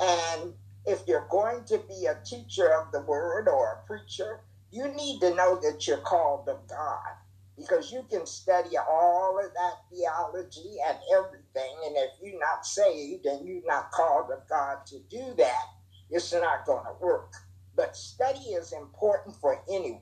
And 0.00 0.54
if 0.86 1.02
you're 1.06 1.28
going 1.30 1.64
to 1.66 1.78
be 1.88 2.06
a 2.06 2.18
teacher 2.24 2.72
of 2.74 2.92
the 2.92 3.02
word 3.02 3.48
or 3.48 3.82
a 3.82 3.86
preacher, 3.86 4.40
you 4.70 4.88
need 4.88 5.20
to 5.20 5.34
know 5.34 5.60
that 5.62 5.86
you're 5.86 5.98
called 5.98 6.48
of 6.48 6.66
God 6.68 7.14
because 7.56 7.92
you 7.92 8.04
can 8.10 8.26
study 8.26 8.76
all 8.76 9.38
of 9.38 9.52
that 9.52 9.74
theology 9.90 10.76
and 10.86 10.98
everything. 11.16 11.74
And 11.86 11.96
if 11.96 12.10
you're 12.22 12.40
not 12.40 12.66
saved 12.66 13.26
and 13.26 13.46
you're 13.46 13.66
not 13.66 13.90
called 13.92 14.30
of 14.32 14.48
God 14.48 14.86
to 14.86 14.98
do 15.08 15.34
that, 15.38 15.64
it's 16.10 16.32
not 16.32 16.66
going 16.66 16.84
to 16.84 17.04
work. 17.04 17.32
But 17.76 17.96
study 17.96 18.50
is 18.50 18.72
important 18.72 19.36
for 19.36 19.62
anyone, 19.70 20.00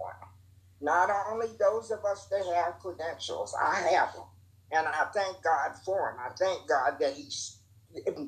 not 0.81 1.11
only 1.31 1.49
those 1.59 1.91
of 1.91 2.05
us 2.05 2.27
that 2.27 2.45
have 2.55 2.79
credentials. 2.79 3.55
I 3.61 3.77
have 3.93 4.13
them. 4.15 4.25
And 4.73 4.87
I 4.87 5.07
thank 5.15 5.43
God 5.43 5.73
for 5.85 6.11
them. 6.11 6.25
I 6.25 6.35
thank 6.39 6.67
God 6.69 6.99
that 7.01 7.15
he 7.15 7.29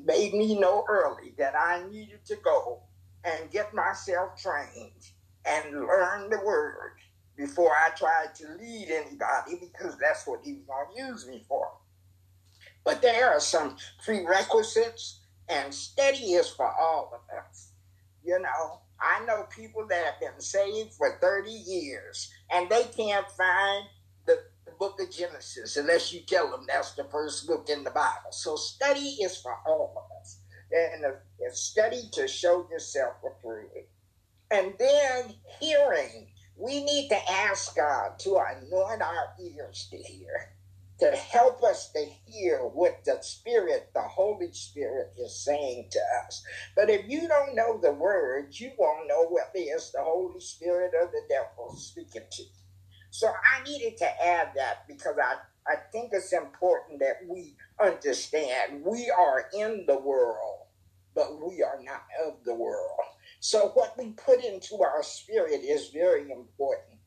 made 0.05 0.33
me 0.33 0.59
know 0.59 0.85
early 0.87 1.33
that 1.37 1.55
I 1.55 1.83
needed 1.89 2.23
to 2.25 2.35
go 2.43 2.83
and 3.23 3.49
get 3.49 3.73
myself 3.73 4.39
trained 4.39 5.09
and 5.45 5.73
learn 5.73 6.29
the 6.29 6.39
word 6.45 6.93
before 7.37 7.71
I 7.71 7.89
tried 7.95 8.33
to 8.35 8.47
lead 8.59 8.87
anybody 8.89 9.59
because 9.59 9.97
that's 9.97 10.25
what 10.25 10.41
he 10.43 10.53
was 10.53 10.63
going 10.65 10.95
to 10.95 11.11
use 11.11 11.27
me 11.27 11.43
for. 11.47 11.67
But 12.83 13.01
there 13.01 13.29
are 13.29 13.39
some 13.39 13.77
prerequisites, 14.03 15.21
and 15.49 15.73
study 15.73 16.33
is 16.33 16.49
for 16.49 16.71
all 16.79 17.11
of 17.13 17.37
us. 17.37 17.71
You 18.23 18.39
know, 18.39 18.79
I 18.99 19.23
know 19.25 19.43
people 19.55 19.85
that 19.87 20.05
have 20.05 20.19
been 20.19 20.39
saved 20.39 20.93
for 20.93 21.17
30 21.19 21.51
years 21.51 22.31
and 22.51 22.69
they 22.69 22.83
can't 22.95 23.29
find 23.31 23.85
the, 24.25 24.39
the 24.65 24.71
book 24.79 24.99
of 24.99 25.11
Genesis 25.11 25.77
unless 25.77 26.13
you 26.13 26.21
tell 26.21 26.49
them 26.49 26.65
that's 26.67 26.93
the 26.93 27.03
first 27.05 27.45
book 27.45 27.69
in 27.69 27.83
the 27.83 27.91
Bible. 27.91 28.31
So 28.31 28.55
study 28.55 29.17
is 29.21 29.37
for 29.37 29.57
all 29.67 29.93
of 29.95 30.21
us. 30.21 30.39
And 30.71 31.05
study 31.53 32.03
to 32.13 32.27
show 32.27 32.67
yourself 32.71 33.15
approved. 33.25 33.71
And 34.51 34.73
then 34.79 35.35
hearing. 35.59 36.27
We 36.57 36.83
need 36.83 37.09
to 37.09 37.31
ask 37.31 37.75
God 37.75 38.19
to 38.19 38.37
anoint 38.37 39.01
our 39.01 39.33
ears 39.39 39.87
to 39.91 39.97
hear 39.97 40.49
to 40.99 41.11
help 41.11 41.63
us 41.63 41.91
to 41.91 42.05
hear 42.25 42.59
what 42.59 43.03
the 43.05 43.19
Spirit, 43.21 43.89
the 43.93 44.01
Holy 44.01 44.51
Spirit, 44.53 45.13
is 45.19 45.35
saying 45.43 45.89
to 45.91 45.99
us. 46.25 46.43
But 46.75 46.89
if 46.89 47.09
you 47.09 47.27
don't 47.27 47.55
know 47.55 47.79
the 47.79 47.91
words, 47.93 48.61
you 48.61 48.71
won't 48.79 49.07
know 49.09 49.27
whether 49.29 49.49
it's 49.55 49.91
the 49.91 50.01
Holy 50.03 50.39
Spirit 50.39 50.93
or 50.99 51.07
the 51.07 51.23
devil 51.29 51.75
speaking 51.75 52.23
to 52.31 52.43
you. 52.43 52.49
So 53.11 53.27
I 53.27 53.63
needed 53.65 53.97
to 53.99 54.25
add 54.25 54.51
that 54.55 54.87
because 54.87 55.17
I, 55.21 55.35
I 55.71 55.77
think 55.91 56.11
it's 56.13 56.33
important 56.33 56.99
that 57.01 57.21
we 57.27 57.55
understand 57.81 58.83
we 58.85 59.11
are 59.11 59.45
in 59.57 59.85
the 59.87 59.97
world, 59.99 60.67
but 61.15 61.39
we 61.41 61.63
are 61.63 61.79
not 61.83 62.03
of 62.25 62.43
the 62.45 62.55
world. 62.55 62.64
So 63.45 63.69
what 63.75 63.95
we 63.95 64.09
put 64.09 64.43
into 64.43 64.81
our 64.81 65.03
spirit 65.03 65.61
is 65.61 65.89
very 65.89 66.31
important. 66.31 66.97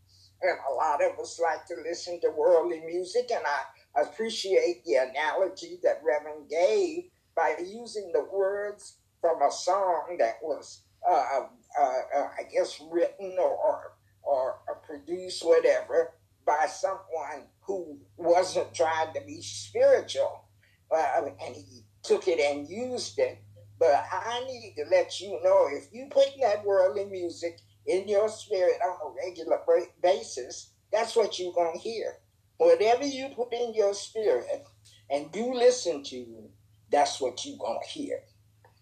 And 0.40 0.56
a 0.70 0.72
lot 0.72 1.02
of 1.02 1.18
us 1.18 1.40
like 1.42 1.66
to 1.66 1.74
listen 1.82 2.20
to 2.20 2.30
worldly 2.30 2.80
music, 2.86 3.32
and 3.34 3.42
I 3.44 4.02
appreciate 4.02 4.84
the 4.84 4.98
analogy 5.10 5.80
that 5.82 6.00
Reverend 6.00 6.48
gave 6.48 7.10
by 7.34 7.56
using 7.58 8.12
the 8.14 8.22
words 8.32 8.98
from 9.20 9.42
a 9.42 9.50
song 9.50 10.14
that 10.20 10.36
was, 10.40 10.82
uh, 11.10 11.40
uh, 11.76 11.82
uh, 12.16 12.28
I 12.38 12.44
guess, 12.44 12.80
written 12.88 13.34
or, 13.40 13.90
or, 14.22 14.60
or 14.68 14.76
produced, 14.86 15.44
whatever, 15.44 16.12
by 16.46 16.68
someone 16.68 17.48
who 17.62 17.98
wasn't 18.16 18.72
trying 18.72 19.12
to 19.12 19.20
be 19.22 19.42
spiritual. 19.42 20.44
Uh, 20.88 21.30
and 21.44 21.56
he 21.56 21.82
took 22.04 22.28
it 22.28 22.38
and 22.38 22.68
used 22.68 23.18
it. 23.18 23.40
But 23.78 24.04
I 24.12 24.44
need 24.46 24.74
to 24.76 24.84
let 24.90 25.20
you 25.20 25.40
know 25.42 25.68
if 25.70 25.88
you 25.92 26.08
put 26.10 26.28
that 26.40 26.64
worldly 26.64 27.04
music 27.04 27.60
in 27.86 28.08
your 28.08 28.28
spirit 28.28 28.80
on 28.84 28.96
a 29.06 29.14
regular 29.24 29.60
basis, 30.02 30.72
that's 30.92 31.14
what 31.14 31.38
you're 31.38 31.52
going 31.52 31.74
to 31.74 31.78
hear. 31.78 32.14
Whatever 32.56 33.04
you 33.04 33.28
put 33.36 33.52
in 33.52 33.72
your 33.74 33.94
spirit 33.94 34.66
and 35.10 35.34
you 35.34 35.54
listen 35.54 36.02
to, 36.04 36.50
that's 36.90 37.20
what 37.20 37.44
you're 37.44 37.58
going 37.58 37.78
to 37.80 37.88
hear. 37.88 38.20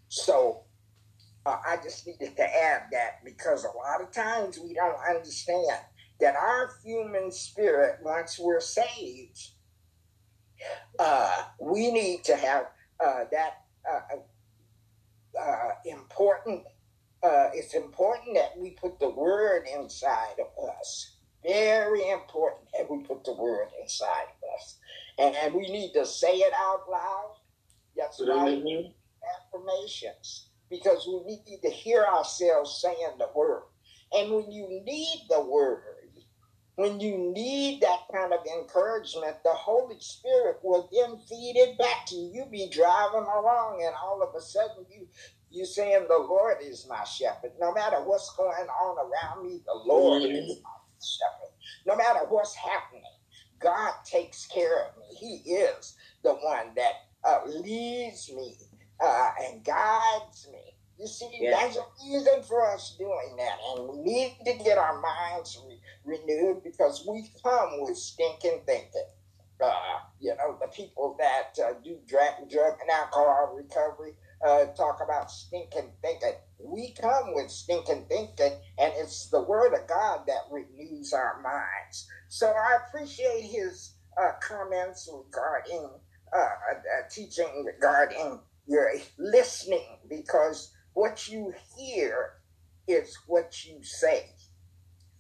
So 0.09 0.63
uh, 1.45 1.59
I 1.67 1.77
just 1.83 2.07
needed 2.07 2.37
to 2.37 2.43
add 2.43 2.85
that 2.93 3.25
because 3.25 3.65
a 3.65 3.77
lot 3.77 4.01
of 4.01 4.13
times 4.13 4.59
we 4.59 4.73
don't 4.75 4.99
understand 5.09 5.67
that 6.21 6.35
our 6.37 6.71
human 6.83 7.31
spirit, 7.31 7.99
once 8.03 8.39
we're 8.39 8.61
saved, 8.61 9.51
uh, 10.99 11.45
we 11.61 11.93
need 11.93 12.25
to 12.25 12.37
have 12.37 12.67
uh, 13.05 13.25
that 13.31 13.59
uh, 15.41 15.71
important. 15.85 16.63
Uh, 17.23 17.49
it's 17.55 17.75
important 17.75 18.35
that 18.35 18.57
we 18.59 18.71
put 18.71 19.01
the 19.01 19.09
word 19.09 19.67
inside 19.75 20.37
of 20.39 20.69
us 20.79 21.17
very 21.47 22.11
important 22.11 22.69
that 22.77 22.91
we 22.91 22.99
put 23.05 23.25
the 23.25 23.35
word 23.35 23.69
inside 23.81 24.27
of 24.43 24.49
us. 24.57 24.79
And 25.19 25.55
we 25.55 25.63
need 25.71 25.93
to 25.95 26.05
say 26.05 26.37
it 26.39 26.53
out 26.55 26.83
loud. 26.91 27.37
That's 27.97 28.21
right. 28.21 28.63
Affirmations. 29.55 30.51
Because 30.69 31.07
we 31.07 31.41
need 31.47 31.61
to 31.63 31.71
hear 31.71 32.05
ourselves 32.05 32.81
saying 32.83 33.17
the 33.19 33.29
word. 33.35 33.63
And 34.13 34.33
when 34.33 34.51
you 34.51 34.83
need 34.85 35.27
the 35.31 35.41
word, 35.41 35.96
when 36.77 37.01
you 37.01 37.33
need 37.35 37.81
that 37.81 38.01
kind 38.13 38.33
of 38.33 38.41
encouragement, 38.47 39.37
the 39.43 39.53
Holy 39.53 39.97
Spirit 39.99 40.59
will 40.63 40.89
then 40.93 41.19
feed 41.27 41.57
it 41.57 41.79
back 41.79 42.07
to 42.07 42.15
you. 42.15 42.31
You 42.35 42.47
be 42.51 42.69
driving 42.71 43.27
along, 43.27 43.83
and 43.85 43.95
all 44.03 44.23
of 44.23 44.35
a 44.35 44.41
sudden 44.41 44.87
you 44.91 45.09
you 45.51 45.65
saying 45.65 46.05
the 46.09 46.19
Lord 46.19 46.59
is 46.63 46.87
my 46.89 47.03
shepherd. 47.05 47.53
No 47.59 47.73
matter 47.73 47.97
what's 47.97 48.35
going 48.37 48.53
on 48.53 48.97
around 48.99 49.47
me, 49.47 49.63
the 49.65 49.75
Lord 49.75 50.23
mm-hmm. 50.23 50.37
is 50.37 50.61
my 50.63 50.71
shepherd. 51.01 51.53
No 51.87 51.97
matter 51.97 52.27
what's 52.29 52.55
happening, 52.55 53.03
God 53.59 53.93
takes 54.05 54.47
care 54.47 54.87
of 54.87 54.97
me. 54.99 55.17
He 55.17 55.53
is 55.53 55.97
the 56.23 56.35
one 56.35 56.75
that 56.77 56.93
uh, 57.25 57.41
leads 57.47 58.31
me 58.35 58.57
uh, 59.03 59.31
and 59.47 59.65
guides 59.65 60.49
me. 60.53 60.77
You 60.99 61.07
see, 61.07 61.49
that's 61.51 61.77
a 61.77 61.85
reason 62.05 62.43
for 62.43 62.71
us 62.73 62.97
doing 62.99 63.37
that. 63.37 63.59
And 63.69 63.89
we 63.89 64.03
need 64.03 64.37
to 64.47 64.65
get 64.65 64.79
our 64.79 65.01
minds 65.01 65.63
re- 65.67 65.76
renewed 66.07 66.63
because 66.63 67.07
we 67.09 67.31
come 67.43 67.83
with 67.83 67.97
stinking 67.97 68.63
thinking. 68.67 69.09
Uh, 69.63 69.73
you 70.21 70.35
know, 70.37 70.57
the 70.61 70.69
people 70.69 71.17
that 71.19 71.59
uh, 71.65 71.73
do 71.83 71.97
drug, 72.07 72.49
drug 72.51 72.75
and 72.81 72.91
alcohol 72.91 73.55
recovery 73.57 74.13
uh, 74.47 74.67
talk 74.77 75.01
about 75.03 75.31
stinking 75.31 75.91
thinking. 76.03 76.35
We 76.59 76.95
come 77.01 77.35
with 77.35 77.51
stinking 77.51 78.07
thinking, 78.09 78.53
and 78.79 78.93
it's 78.97 79.29
the 79.31 79.43
Word 79.43 79.73
of 79.73 79.89
God 79.89 80.21
that 80.27 80.43
renews 80.51 81.13
our 81.13 81.41
minds. 81.43 82.07
So 82.29 82.49
I 82.49 82.79
appreciate 82.87 83.43
his 83.43 83.95
uh, 84.21 84.33
comments 84.41 85.09
regarding 85.13 85.91
uh, 86.35 86.39
uh, 86.39 87.09
teaching 87.11 87.65
regarding 87.65 88.41
your 88.67 88.91
listening, 89.19 89.99
because 90.09 90.73
what 90.93 91.29
you 91.29 91.55
hear 91.77 92.33
is 92.89 93.17
what 93.27 93.65
you 93.65 93.83
say. 93.83 94.31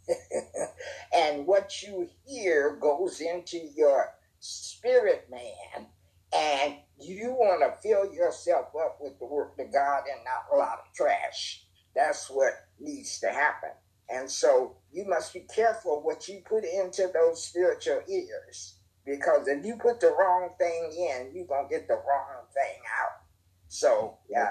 and 1.16 1.46
what 1.46 1.82
you 1.82 2.08
hear 2.26 2.76
goes 2.80 3.20
into 3.20 3.58
your 3.76 4.14
spirit 4.40 5.28
man 5.30 5.86
and 6.34 6.76
you 7.00 7.30
want 7.30 7.60
to 7.60 7.80
fill 7.82 8.12
yourself 8.12 8.66
up 8.78 8.98
with 9.00 9.18
the 9.18 9.26
work 9.26 9.54
of 9.58 9.72
God 9.72 10.02
and 10.12 10.24
not 10.24 10.46
a 10.52 10.56
lot 10.56 10.80
of 10.86 10.94
trash. 10.94 11.64
That's 11.94 12.28
what 12.28 12.52
needs 12.78 13.18
to 13.20 13.28
happen. 13.28 13.70
And 14.08 14.30
so 14.30 14.76
you 14.92 15.06
must 15.06 15.32
be 15.32 15.40
careful 15.40 16.02
what 16.02 16.28
you 16.28 16.42
put 16.48 16.64
into 16.64 17.10
those 17.12 17.44
spiritual 17.44 18.00
ears. 18.08 18.76
Because 19.04 19.48
if 19.48 19.64
you 19.64 19.76
put 19.76 20.00
the 20.00 20.14
wrong 20.18 20.50
thing 20.58 20.90
in, 20.92 21.30
you're 21.34 21.46
going 21.46 21.68
to 21.68 21.74
get 21.74 21.88
the 21.88 21.94
wrong 21.94 22.44
thing 22.52 22.80
out. 23.02 23.22
So, 23.68 24.18
yeah, 24.28 24.50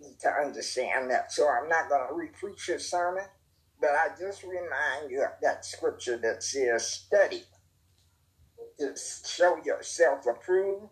you 0.00 0.08
need 0.08 0.20
to 0.20 0.28
understand 0.30 1.10
that. 1.10 1.32
So 1.32 1.48
I'm 1.48 1.68
not 1.68 1.88
going 1.88 2.06
to 2.06 2.14
repreach 2.14 2.68
your 2.68 2.78
sermon, 2.78 3.24
but 3.80 3.90
I 3.90 4.08
just 4.18 4.42
remind 4.44 5.10
you 5.10 5.22
of 5.24 5.32
that 5.42 5.64
scripture 5.64 6.18
that 6.18 6.42
says, 6.42 6.86
study 6.90 7.44
to 8.78 8.94
show 9.26 9.58
yourself 9.64 10.26
approved 10.26 10.86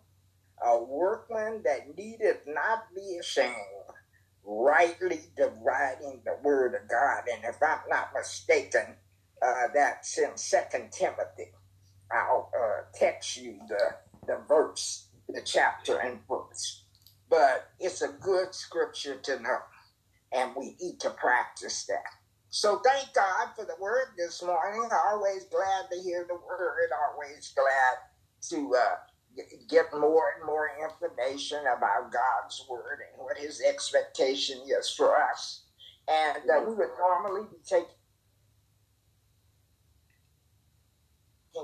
a 0.63 0.83
workman 0.83 1.61
that 1.65 1.97
needeth 1.97 2.43
not 2.47 2.85
be 2.95 3.17
ashamed, 3.19 3.55
rightly 4.45 5.21
dividing 5.35 6.21
the 6.25 6.37
word 6.43 6.75
of 6.75 6.89
God. 6.89 7.23
And 7.33 7.43
if 7.45 7.57
I'm 7.61 7.81
not 7.89 8.09
mistaken, 8.15 8.97
uh, 9.45 9.67
that's 9.73 10.17
in 10.17 10.37
Second 10.37 10.91
Timothy. 10.91 11.51
I'll 12.11 12.51
uh, 12.57 12.83
text 12.95 13.37
you 13.37 13.59
the, 13.69 13.95
the 14.27 14.39
verse, 14.47 15.09
the 15.29 15.41
chapter 15.45 15.97
and 15.99 16.19
verse. 16.29 16.85
But 17.29 17.69
it's 17.79 18.01
a 18.01 18.09
good 18.21 18.55
scripture 18.55 19.17
to 19.23 19.39
know, 19.41 19.59
and 20.33 20.53
we 20.57 20.77
need 20.81 20.99
to 21.01 21.11
practice 21.11 21.85
that. 21.87 22.22
So 22.53 22.79
thank 22.85 23.15
God 23.15 23.47
for 23.55 23.65
the 23.65 23.73
word 23.81 24.09
this 24.15 24.43
morning. 24.43 24.87
Always 25.09 25.45
glad 25.45 25.89
to 25.91 25.99
hear 25.99 26.23
the 26.27 26.35
word. 26.35 26.91
Always 27.09 27.51
glad 27.55 27.97
to 28.51 28.75
uh, 28.77 29.43
get 29.67 29.87
more 29.91 30.25
and 30.37 30.45
more 30.45 30.69
information 30.83 31.61
about 31.61 32.13
God's 32.13 32.63
word 32.69 32.99
and 33.09 33.25
what 33.25 33.39
His 33.39 33.59
expectation 33.59 34.59
is 34.69 34.87
for 34.91 35.17
us. 35.19 35.63
And 36.07 36.43
uh, 36.47 36.61
we 36.69 36.75
would 36.75 36.93
normally 36.99 37.47
be 37.49 37.57
taking 37.67 37.89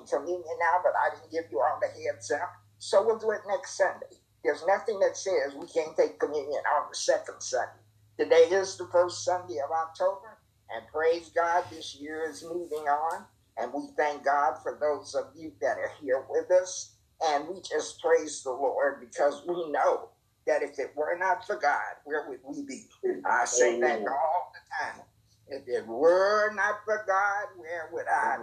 communion 0.10 0.58
now, 0.60 0.82
but 0.84 0.94
I 0.98 1.16
didn't 1.16 1.32
give 1.32 1.52
you 1.52 1.60
all 1.62 1.80
the 1.80 1.90
heads 2.02 2.32
up. 2.32 2.52
So 2.80 3.06
we'll 3.06 3.20
do 3.20 3.30
it 3.30 3.42
next 3.48 3.78
Sunday. 3.78 4.18
There's 4.44 4.66
nothing 4.68 5.00
that 5.02 5.18
says 5.18 5.54
we 5.54 5.68
can't 5.68 5.96
take 5.96 6.20
communion 6.20 6.64
on 6.78 6.90
the 6.90 6.98
second 6.98 7.42
Sunday. 7.42 7.86
Today 8.18 8.50
is 8.52 8.78
the 8.78 8.88
first 8.92 9.24
Sunday 9.24 9.60
of 9.64 9.72
October, 9.72 10.39
and 10.76 10.88
praise 10.88 11.30
God, 11.30 11.66
this 11.72 11.96
year 11.96 12.30
is 12.30 12.44
moving 12.44 12.88
on. 12.88 13.26
And 13.58 13.74
we 13.74 13.90
thank 13.98 14.24
God 14.24 14.56
for 14.64 14.78
those 14.80 15.16
of 15.16 15.26
you 15.36 15.52
that 15.62 15.78
are 15.78 15.92
here 16.02 16.26
with 16.30 16.50
us 16.52 16.94
and 17.26 17.48
we 17.48 17.62
just 17.62 18.02
praise 18.02 18.44
the 18.44 18.52
Lord 18.52 19.02
because 19.02 19.44
we 19.48 19.70
know 19.72 20.10
that 20.48 20.64
if 20.64 20.80
it 20.80 20.94
were 20.96 21.18
not 21.20 21.46
for 21.46 21.58
God, 21.58 21.96
where 22.06 22.28
would 22.30 22.40
we 22.44 22.64
be? 22.64 22.86
I 23.26 23.46
say 23.46 23.80
that 23.82 24.00
all 24.08 24.52
the 24.54 24.86
time. 24.86 25.06
If 25.48 25.68
it 25.68 25.86
were 25.88 26.52
not 26.56 26.76
for 26.86 27.04
God, 27.08 27.60
where 27.60 27.90
would 27.92 28.06
I 28.08 28.38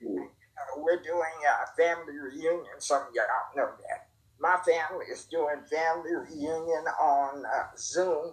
be? 0.00 0.18
Uh, 0.18 0.80
we're 0.80 1.02
doing 1.02 1.22
a 1.44 1.76
family 1.76 2.14
reunion. 2.18 2.64
Some 2.78 3.02
of 3.02 3.08
y'all 3.14 3.26
don't 3.54 3.64
know 3.64 3.72
that. 3.88 4.08
My 4.40 4.56
family 4.66 5.06
is 5.12 5.24
doing 5.24 5.56
family 5.70 6.12
reunion 6.14 6.84
on 7.00 7.44
uh, 7.44 7.66
Zoom. 7.76 8.32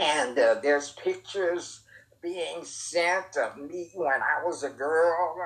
And 0.00 0.38
uh, 0.38 0.56
there's 0.62 0.92
pictures 0.92 1.80
being 2.22 2.64
sent 2.64 3.36
of 3.36 3.58
me 3.58 3.90
when 3.94 4.20
I 4.22 4.44
was 4.44 4.64
a 4.64 4.70
girl. 4.70 5.36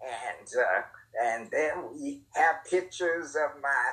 And 0.00 0.48
uh, 0.56 0.82
and 1.22 1.50
then 1.50 1.90
we 1.92 2.22
have 2.34 2.64
pictures 2.70 3.34
of 3.36 3.60
my 3.60 3.84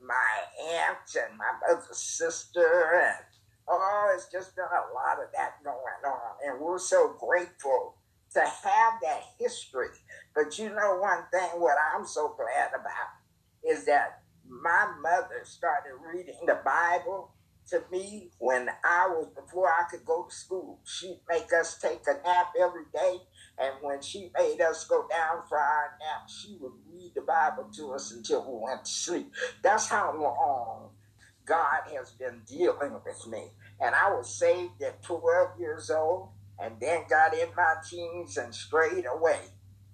my 0.00 0.74
aunt 0.74 1.16
and 1.28 1.38
my 1.38 1.52
mother's 1.68 1.98
sister. 1.98 3.02
And 3.04 3.24
oh 3.68 4.12
it's 4.14 4.32
just 4.32 4.56
been 4.56 4.64
a 4.64 4.94
lot 4.94 5.22
of 5.22 5.30
that 5.36 5.62
going 5.62 5.76
on. 6.06 6.32
And 6.46 6.60
we're 6.60 6.78
so 6.78 7.14
grateful 7.20 7.96
to 8.34 8.40
have 8.40 8.94
that 9.02 9.22
history. 9.38 9.88
But 10.34 10.58
you 10.58 10.70
know 10.70 10.98
one 10.98 11.24
thing 11.30 11.60
what 11.60 11.76
i'm 11.94 12.06
so 12.06 12.34
glad 12.36 12.70
about 12.70 13.12
is 13.70 13.84
that 13.84 14.22
my 14.48 14.88
mother 15.02 15.42
started 15.44 15.92
reading 16.12 16.38
the 16.46 16.58
bible 16.64 17.32
to 17.72 17.82
me 17.90 18.30
when 18.38 18.68
i 18.84 19.08
was 19.08 19.28
before 19.34 19.68
i 19.68 19.84
could 19.90 20.04
go 20.04 20.24
to 20.28 20.34
school 20.34 20.78
she'd 20.84 21.20
make 21.28 21.48
us 21.58 21.78
take 21.78 22.02
a 22.06 22.14
nap 22.26 22.52
every 22.60 22.84
day 22.94 23.18
and 23.58 23.74
when 23.82 24.00
she 24.00 24.30
made 24.38 24.60
us 24.60 24.84
go 24.84 25.06
down 25.08 25.42
for 25.48 25.58
our 25.58 25.96
nap, 26.00 26.28
she 26.28 26.56
would 26.60 26.72
read 26.90 27.12
the 27.14 27.20
Bible 27.22 27.70
to 27.76 27.92
us 27.92 28.12
until 28.12 28.42
we 28.50 28.58
went 28.64 28.84
to 28.84 28.90
sleep. 28.90 29.32
That's 29.62 29.88
how 29.88 30.14
long 30.18 30.90
God 31.44 31.82
has 31.96 32.12
been 32.12 32.42
dealing 32.46 32.94
with 33.04 33.26
me. 33.26 33.48
And 33.80 33.94
I 33.94 34.10
was 34.10 34.34
saved 34.34 34.82
at 34.82 35.02
12 35.02 35.60
years 35.60 35.90
old 35.90 36.30
and 36.58 36.74
then 36.80 37.04
got 37.10 37.34
in 37.34 37.48
my 37.56 37.74
teens 37.88 38.36
and 38.36 38.54
strayed 38.54 39.06
away. 39.06 39.40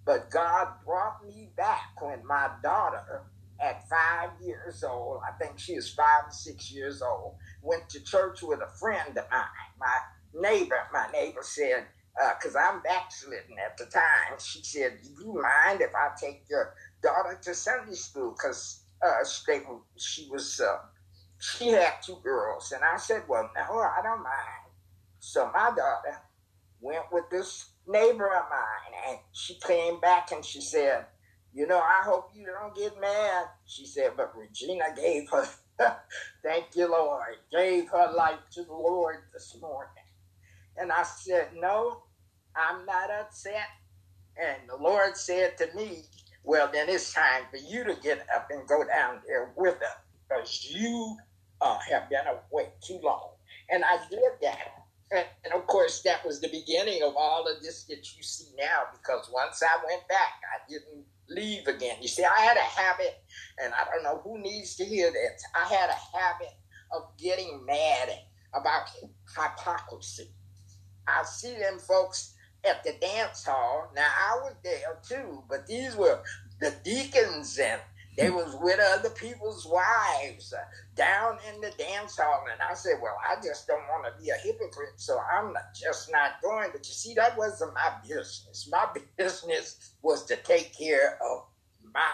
But 0.05 0.31
God 0.31 0.69
brought 0.85 1.25
me 1.27 1.51
back 1.57 2.01
when 2.01 2.27
my 2.27 2.51
daughter, 2.63 3.25
at 3.61 3.89
five 3.89 4.31
years 4.43 4.85
old, 4.85 5.21
I 5.29 5.33
think 5.43 5.59
she 5.59 5.75
was 5.75 5.91
five 5.91 6.29
or 6.29 6.33
six 6.33 6.71
years 6.71 7.03
old, 7.03 7.35
went 7.63 7.89
to 7.91 8.03
church 8.05 8.43
with 8.43 8.61
a 8.61 8.79
friend 8.79 9.17
of 9.17 9.25
mine. 9.31 9.45
My 9.79 9.99
neighbor, 10.35 10.77
my 10.93 11.07
neighbor 11.13 11.41
said, 11.43 11.87
because 12.39 12.57
uh, 12.57 12.61
I'm 12.61 12.83
backsliding 12.83 13.57
at 13.65 13.77
the 13.79 13.87
time. 13.87 14.39
She 14.39 14.63
said, 14.63 14.99
"Do 15.03 15.25
you 15.25 15.41
mind 15.41 15.81
if 15.81 15.95
I 15.95 16.11
take 16.21 16.45
your 16.51 16.75
daughter 17.03 17.39
to 17.43 17.55
Sunday 17.55 17.95
school?" 17.95 18.33
Because 18.33 18.83
uh, 19.03 19.25
she 19.97 20.29
was 20.31 20.61
uh, 20.61 20.79
she 21.41 21.69
had 21.69 21.95
two 22.05 22.19
girls, 22.23 22.73
and 22.73 22.83
I 22.85 22.97
said, 22.97 23.23
"Well, 23.29 23.51
no, 23.55 23.79
I 23.79 24.01
don't 24.03 24.23
mind." 24.23 24.73
So 25.21 25.51
my 25.53 25.71
daughter 25.77 26.21
went 26.81 27.05
with 27.13 27.25
this 27.31 27.71
neighbor 27.87 28.29
of 28.29 28.45
mine, 28.51 29.01
and 29.09 29.19
she 29.33 29.59
came 29.61 30.01
back 30.01 30.33
and 30.33 30.45
she 30.45 30.61
said, 30.61 31.07
"You 31.53 31.67
know, 31.67 31.79
I 31.79 32.03
hope 32.05 32.31
you 32.35 32.47
don't 32.47 32.75
get 32.77 33.01
mad." 33.01 33.47
She 33.67 33.87
said, 33.87 34.13
"But 34.17 34.37
Regina 34.37 34.87
gave 34.97 35.31
her." 35.31 35.49
Thank 36.45 36.77
you, 36.77 36.91
Lord. 36.91 37.37
Gave 37.53 37.89
her 37.91 38.13
life 38.17 38.41
to 38.53 38.65
the 38.65 38.73
Lord 38.73 39.17
this 39.33 39.57
morning. 39.61 39.91
And 40.77 40.93
I 40.93 41.03
said, 41.05 41.49
No, 41.57 42.05
I'm 42.57 42.85
not 42.87 43.11
upset. 43.11 43.69
And 44.41 44.69
the 44.69 44.77
Lord 44.77 45.17
said 45.17 45.59
to 45.59 45.69
me, 45.77 46.05
Well, 46.45 46.71
then 46.73 46.89
it's 46.89 47.13
time 47.13 47.45
for 47.51 47.59
you 47.59 47.85
to 47.85 47.97
get 48.03 48.27
up 48.35 48.49
and 48.51 48.67
go 48.69 48.85
down 48.85 49.21
there 49.27 49.53
with 49.57 49.77
us 49.83 49.99
because 50.29 50.69
you 50.71 51.17
uh, 51.61 51.79
have 51.91 52.09
been 52.11 52.27
away 52.27 52.69
too 52.83 53.01
long. 53.03 53.31
And 53.71 53.85
I 53.85 53.99
did 54.11 54.21
that. 54.43 54.59
And, 55.13 55.27
and, 55.45 55.55
of 55.55 55.67
course, 55.67 56.03
that 56.03 56.25
was 56.27 56.41
the 56.41 56.49
beginning 56.49 57.03
of 57.03 57.15
all 57.17 57.47
of 57.49 57.63
this 57.63 57.85
that 57.85 58.17
you 58.17 58.23
see 58.23 58.49
now 58.59 58.85
because 58.93 59.31
once 59.33 59.63
I 59.63 59.77
went 59.87 60.07
back, 60.09 60.41
I 60.55 60.71
didn't 60.71 61.05
leave 61.29 61.67
again. 61.67 61.97
You 62.01 62.09
see, 62.09 62.25
I 62.25 62.41
had 62.41 62.57
a 62.57 62.61
habit, 62.61 63.23
and 63.63 63.73
I 63.75 63.85
don't 63.91 64.03
know 64.03 64.21
who 64.23 64.39
needs 64.39 64.77
to 64.77 64.85
hear 64.85 65.11
this. 65.11 65.43
I 65.55 65.73
had 65.73 65.91
a 65.91 66.19
habit 66.19 66.55
of 66.93 67.17
getting 67.19 67.65
mad 67.67 68.11
about 68.55 68.89
hypocrisy. 69.37 70.31
I 71.07 71.23
see 71.25 71.57
them 71.59 71.79
folks 71.79 72.35
at 72.65 72.83
the 72.85 72.95
dance 73.01 73.45
hall. 73.45 73.91
Now 73.95 74.09
I 74.09 74.37
was 74.43 74.55
there 74.63 74.99
too, 75.07 75.45
but 75.49 75.67
these 75.67 75.97
were 75.97 76.21
the 76.61 76.75
deacons 76.85 77.59
and 77.59 77.81
they 78.19 78.27
hmm. 78.27 78.35
was 78.35 78.57
with 78.61 78.81
other 78.81 79.11
people's 79.11 79.65
wives 79.65 80.53
down 80.97 81.39
in 81.55 81.61
the 81.61 81.71
dance 81.79 82.19
hall. 82.19 82.45
And 82.51 82.61
I 82.61 82.75
said, 82.75 82.95
well, 83.01 83.17
I 83.27 83.37
just 83.41 83.69
don't 83.69 83.87
want 83.89 84.07
to 84.07 84.23
be 84.23 84.31
a 84.31 84.35
hypocrite, 84.35 84.95
so 84.97 85.19
I'm 85.33 85.53
not, 85.53 85.73
just 85.73 86.11
not 86.11 86.43
going. 86.43 86.71
But 86.73 86.87
you 86.87 86.93
see, 86.93 87.15
that 87.15 87.39
wasn't 87.39 87.75
my 87.75 87.93
business. 88.03 88.69
My 88.71 88.89
business 89.17 89.95
was 90.03 90.25
to 90.27 90.37
take 90.37 90.77
care 90.77 91.19
of 91.23 91.45
my 91.95 92.11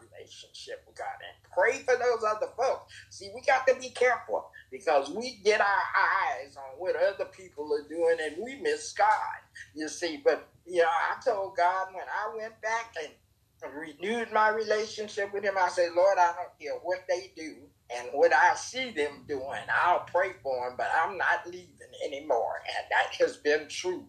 relationship 0.00 0.84
with 0.86 0.96
God 0.96 1.06
and 1.20 1.52
pray 1.52 1.82
for 1.82 1.96
those 1.98 2.22
other 2.24 2.52
folks. 2.56 2.92
See, 3.10 3.30
we 3.34 3.42
got 3.42 3.66
to 3.66 3.74
be 3.74 3.90
careful 3.90 4.50
because 4.70 5.10
we 5.10 5.40
get 5.44 5.60
our 5.60 5.66
eyes 5.66 6.56
on 6.56 6.78
what 6.78 6.94
other 6.96 7.26
people 7.26 7.68
are 7.74 7.88
doing 7.88 8.16
and 8.22 8.36
we 8.42 8.60
miss 8.60 8.92
God, 8.92 9.08
you 9.74 9.88
see. 9.88 10.20
But, 10.22 10.48
you 10.66 10.82
know, 10.82 10.88
I 10.88 11.20
told 11.20 11.56
God 11.56 11.88
when 11.92 12.04
I 12.04 12.36
went 12.36 12.60
back 12.62 12.94
and 13.02 13.12
renewed 13.66 14.32
my 14.32 14.50
relationship 14.50 15.32
with 15.32 15.44
Him, 15.44 15.54
I 15.58 15.68
said, 15.68 15.90
Lord, 15.96 16.18
I 16.18 16.32
don't 16.34 16.58
care 16.60 16.78
what 16.82 17.00
they 17.08 17.32
do 17.36 17.56
and 17.94 18.08
what 18.12 18.32
I 18.34 18.54
see 18.54 18.90
them 18.90 19.24
doing. 19.28 19.62
I'll 19.84 20.00
pray 20.00 20.32
for 20.42 20.68
them, 20.68 20.76
but 20.76 20.88
I'm 20.94 21.18
not 21.18 21.46
leaving 21.46 21.70
anymore. 22.06 22.62
And 22.66 22.86
that 22.90 23.14
has 23.24 23.38
been 23.38 23.68
true 23.68 24.06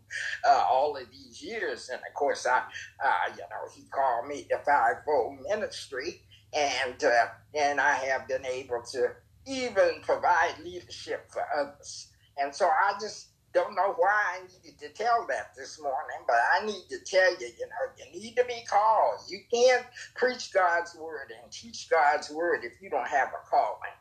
uh, 0.47 0.65
all 0.69 0.97
of 0.97 1.09
these 1.11 1.41
years. 1.41 1.89
And 1.89 2.01
of 2.07 2.13
course, 2.13 2.45
I, 2.45 2.59
uh, 3.03 3.31
you 3.31 3.41
know, 3.41 3.69
He 3.75 3.83
called 3.89 4.27
me 4.27 4.47
the 4.49 4.59
fivefold 4.65 5.39
ministry. 5.49 6.21
And 6.53 7.03
uh, 7.03 7.27
and 7.55 7.79
I 7.79 7.93
have 7.93 8.27
been 8.27 8.45
able 8.45 8.81
to 8.93 9.09
even 9.47 10.01
provide 10.01 10.55
leadership 10.63 11.29
for 11.31 11.43
others. 11.55 12.07
And 12.37 12.55
so 12.55 12.67
I 12.67 12.93
just 12.99 13.28
don't 13.53 13.75
know 13.75 13.93
why 13.97 14.37
I 14.37 14.41
needed 14.41 14.79
to 14.79 14.89
tell 14.89 15.25
that 15.29 15.55
this 15.55 15.81
morning, 15.81 16.25
but 16.27 16.37
I 16.53 16.65
need 16.65 16.85
to 16.89 16.99
tell 17.05 17.31
you, 17.39 17.47
you 17.47 17.65
know, 17.67 17.93
you 17.97 18.19
need 18.19 18.35
to 18.35 18.45
be 18.45 18.63
called. 18.69 19.19
You 19.29 19.39
can't 19.51 19.85
preach 20.15 20.53
God's 20.53 20.95
word 20.95 21.31
and 21.41 21.51
teach 21.51 21.89
God's 21.89 22.29
word 22.29 22.63
if 22.63 22.73
you 22.81 22.89
don't 22.89 23.07
have 23.07 23.29
a 23.29 23.49
calling. 23.49 23.95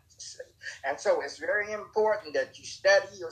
And 0.84 0.98
so 0.98 1.20
it's 1.22 1.38
very 1.38 1.72
important 1.72 2.34
that 2.34 2.58
you 2.58 2.64
study 2.64 3.22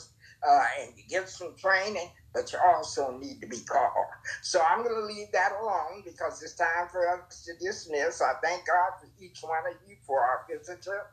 uh, 0.47 0.65
and 0.81 0.93
you 0.97 1.03
get 1.09 1.29
some 1.29 1.55
training, 1.57 2.09
but 2.33 2.53
you 2.53 2.59
also 2.65 3.19
need 3.19 3.41
to 3.41 3.47
be 3.47 3.59
called. 3.61 4.07
So 4.43 4.61
I'm 4.63 4.83
going 4.85 4.95
to 4.95 5.07
leave 5.07 5.33
that 5.33 5.53
alone 5.61 6.03
because 6.05 6.43
it's 6.43 6.55
time 6.55 6.89
for 6.91 7.09
us 7.09 7.45
to 7.45 7.53
dismiss. 7.65 8.23
I 8.23 8.35
thank 8.43 8.67
God 8.67 8.93
for 9.01 9.09
each 9.21 9.41
one 9.43 9.67
of 9.69 9.77
you 9.89 9.97
for 10.07 10.21
our 10.21 10.47
visitor. 10.51 11.07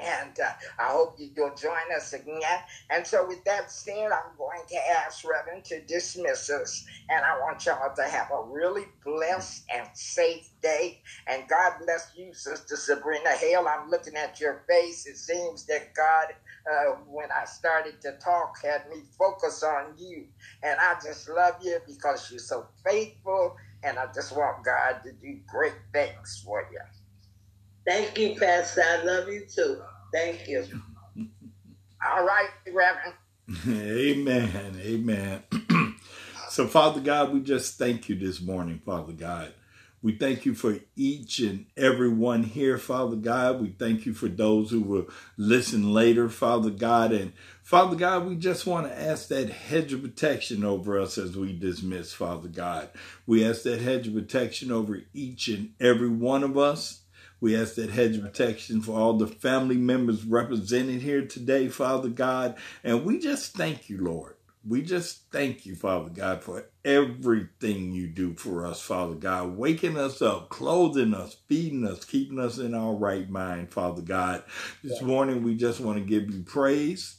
And 0.00 0.38
uh, 0.40 0.50
I 0.78 0.88
hope 0.92 1.16
you'll 1.18 1.54
join 1.54 1.92
us 1.96 2.12
again. 2.12 2.60
And 2.90 3.06
so, 3.06 3.26
with 3.26 3.44
that 3.44 3.70
said, 3.70 4.10
I'm 4.12 4.36
going 4.38 4.62
to 4.68 4.76
ask 5.04 5.24
Reverend 5.28 5.64
to 5.66 5.80
dismiss 5.82 6.50
us. 6.50 6.84
And 7.10 7.24
I 7.24 7.38
want 7.40 7.66
y'all 7.66 7.94
to 7.94 8.02
have 8.04 8.30
a 8.32 8.42
really 8.44 8.86
blessed 9.04 9.64
and 9.74 9.88
safe 9.94 10.50
day. 10.62 11.00
And 11.26 11.48
God 11.48 11.74
bless 11.84 12.12
you, 12.16 12.34
Sister 12.34 12.76
Sabrina 12.76 13.30
Hale. 13.32 13.66
I'm 13.68 13.90
looking 13.90 14.16
at 14.16 14.40
your 14.40 14.64
face. 14.68 15.06
It 15.06 15.16
seems 15.18 15.66
that 15.66 15.94
God, 15.94 16.28
uh, 16.70 16.96
when 17.06 17.28
I 17.32 17.44
started 17.46 18.00
to 18.02 18.12
talk, 18.24 18.56
had 18.62 18.88
me 18.90 19.02
focus 19.18 19.62
on 19.62 19.94
you. 19.98 20.26
And 20.62 20.78
I 20.80 20.96
just 21.04 21.28
love 21.28 21.54
you 21.62 21.78
because 21.86 22.30
you're 22.30 22.40
so 22.40 22.66
faithful. 22.84 23.56
And 23.84 23.98
I 23.98 24.06
just 24.14 24.36
want 24.36 24.64
God 24.64 25.02
to 25.04 25.12
do 25.12 25.40
great 25.48 25.74
things 25.92 26.42
for 26.44 26.68
you. 26.72 26.80
Thank 27.88 28.18
you, 28.18 28.34
Pastor. 28.38 28.82
I 28.86 29.02
love 29.02 29.28
you 29.30 29.46
too. 29.46 29.80
Thank 30.12 30.46
you. 30.46 30.62
All 32.06 32.22
right, 32.22 32.50
Reverend. 32.70 33.14
Amen. 33.66 34.78
Amen. 34.78 35.42
so, 36.50 36.66
Father 36.66 37.00
God, 37.00 37.32
we 37.32 37.40
just 37.40 37.78
thank 37.78 38.10
you 38.10 38.14
this 38.14 38.42
morning, 38.42 38.82
Father 38.84 39.14
God. 39.14 39.54
We 40.02 40.12
thank 40.12 40.44
you 40.44 40.54
for 40.54 40.76
each 40.96 41.38
and 41.38 41.64
every 41.78 42.10
one 42.10 42.42
here, 42.42 42.76
Father 42.76 43.16
God. 43.16 43.62
We 43.62 43.70
thank 43.70 44.04
you 44.04 44.12
for 44.12 44.28
those 44.28 44.70
who 44.70 44.82
will 44.82 45.06
listen 45.38 45.94
later, 45.94 46.28
Father 46.28 46.70
God. 46.70 47.12
And 47.12 47.32
Father 47.62 47.96
God, 47.96 48.26
we 48.26 48.36
just 48.36 48.66
want 48.66 48.86
to 48.86 49.00
ask 49.00 49.28
that 49.28 49.48
hedge 49.48 49.94
of 49.94 50.02
protection 50.02 50.62
over 50.62 51.00
us 51.00 51.16
as 51.16 51.38
we 51.38 51.58
dismiss, 51.58 52.12
Father 52.12 52.48
God. 52.48 52.90
We 53.26 53.42
ask 53.48 53.62
that 53.62 53.80
hedge 53.80 54.08
of 54.08 54.14
protection 54.14 54.70
over 54.70 55.00
each 55.14 55.48
and 55.48 55.72
every 55.80 56.10
one 56.10 56.44
of 56.44 56.58
us. 56.58 57.00
We 57.40 57.56
ask 57.56 57.74
that 57.76 57.90
hedge 57.90 58.16
of 58.16 58.22
protection 58.22 58.80
for 58.80 58.98
all 58.98 59.14
the 59.14 59.26
family 59.26 59.76
members 59.76 60.24
represented 60.24 61.02
here 61.02 61.24
today, 61.24 61.68
Father 61.68 62.08
God. 62.08 62.56
And 62.82 63.04
we 63.04 63.18
just 63.18 63.54
thank 63.54 63.88
you, 63.88 63.98
Lord. 63.98 64.34
We 64.66 64.82
just 64.82 65.30
thank 65.30 65.64
you, 65.64 65.76
Father 65.76 66.10
God, 66.10 66.42
for 66.42 66.68
everything 66.84 67.92
you 67.92 68.08
do 68.08 68.34
for 68.34 68.66
us, 68.66 68.80
Father 68.80 69.14
God, 69.14 69.56
waking 69.56 69.96
us 69.96 70.20
up, 70.20 70.48
clothing 70.48 71.14
us, 71.14 71.36
feeding 71.46 71.86
us, 71.86 72.04
keeping 72.04 72.40
us 72.40 72.58
in 72.58 72.74
our 72.74 72.92
right 72.92 73.30
mind, 73.30 73.72
Father 73.72 74.02
God. 74.02 74.42
This 74.82 75.00
morning, 75.00 75.44
we 75.44 75.54
just 75.54 75.80
want 75.80 75.98
to 75.98 76.04
give 76.04 76.34
you 76.34 76.42
praise. 76.42 77.18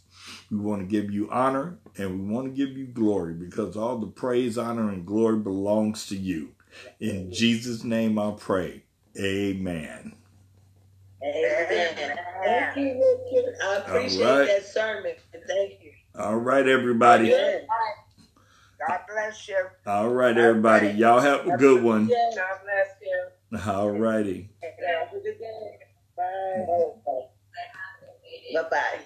We 0.52 0.58
want 0.58 0.82
to 0.82 0.88
give 0.88 1.12
you 1.12 1.30
honor 1.32 1.80
and 1.98 2.20
we 2.20 2.34
want 2.34 2.48
to 2.48 2.66
give 2.66 2.78
you 2.78 2.88
glory 2.88 3.34
because 3.34 3.78
all 3.78 3.98
the 3.98 4.08
praise, 4.08 4.58
honor, 4.58 4.90
and 4.90 5.06
glory 5.06 5.38
belongs 5.38 6.08
to 6.08 6.18
you. 6.18 6.50
In 7.00 7.32
Jesus' 7.32 7.84
name 7.84 8.20
I 8.20 8.34
pray. 8.38 8.84
Amen. 9.20 10.16
Amen. 11.22 12.18
Thank 12.46 12.78
you, 12.78 13.04
Richard. 13.34 13.56
I 13.62 13.76
appreciate 13.78 14.26
All 14.26 14.40
right. 14.40 14.48
that 14.48 14.66
sermon. 14.66 15.14
Thank 15.48 15.84
you. 15.84 15.92
All 16.18 16.38
right, 16.38 16.68
everybody. 16.68 17.34
Amen. 17.34 17.68
God 18.88 19.00
bless 19.14 19.48
you. 19.50 19.58
All 19.86 20.10
right, 20.10 20.38
everybody. 20.38 20.90
Y'all 20.90 21.20
have 21.20 21.46
a 21.46 21.58
good 21.58 21.84
one. 21.84 22.08
God 22.08 22.36
bless 22.64 22.88
you. 23.02 23.72
All 23.72 23.92
righty. 23.92 24.50
Have 24.62 25.10
a 25.10 25.20
good 25.20 25.38
day. 25.38 25.78
Bye. 26.16 26.24
Mm-hmm. 26.60 28.56
Bye-bye. 28.56 29.00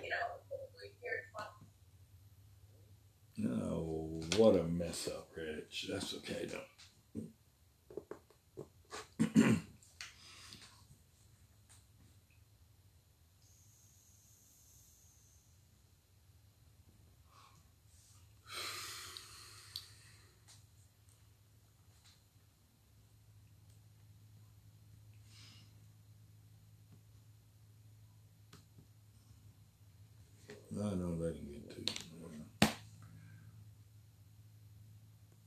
Oh, 3.45 4.21
what 4.37 4.55
a 4.55 4.63
mess 4.63 5.07
up, 5.07 5.29
Rich. 5.35 5.87
That's 5.89 6.13
okay, 6.17 6.47
though. 9.35 9.55
نه 30.75 30.95
نه 30.95 31.42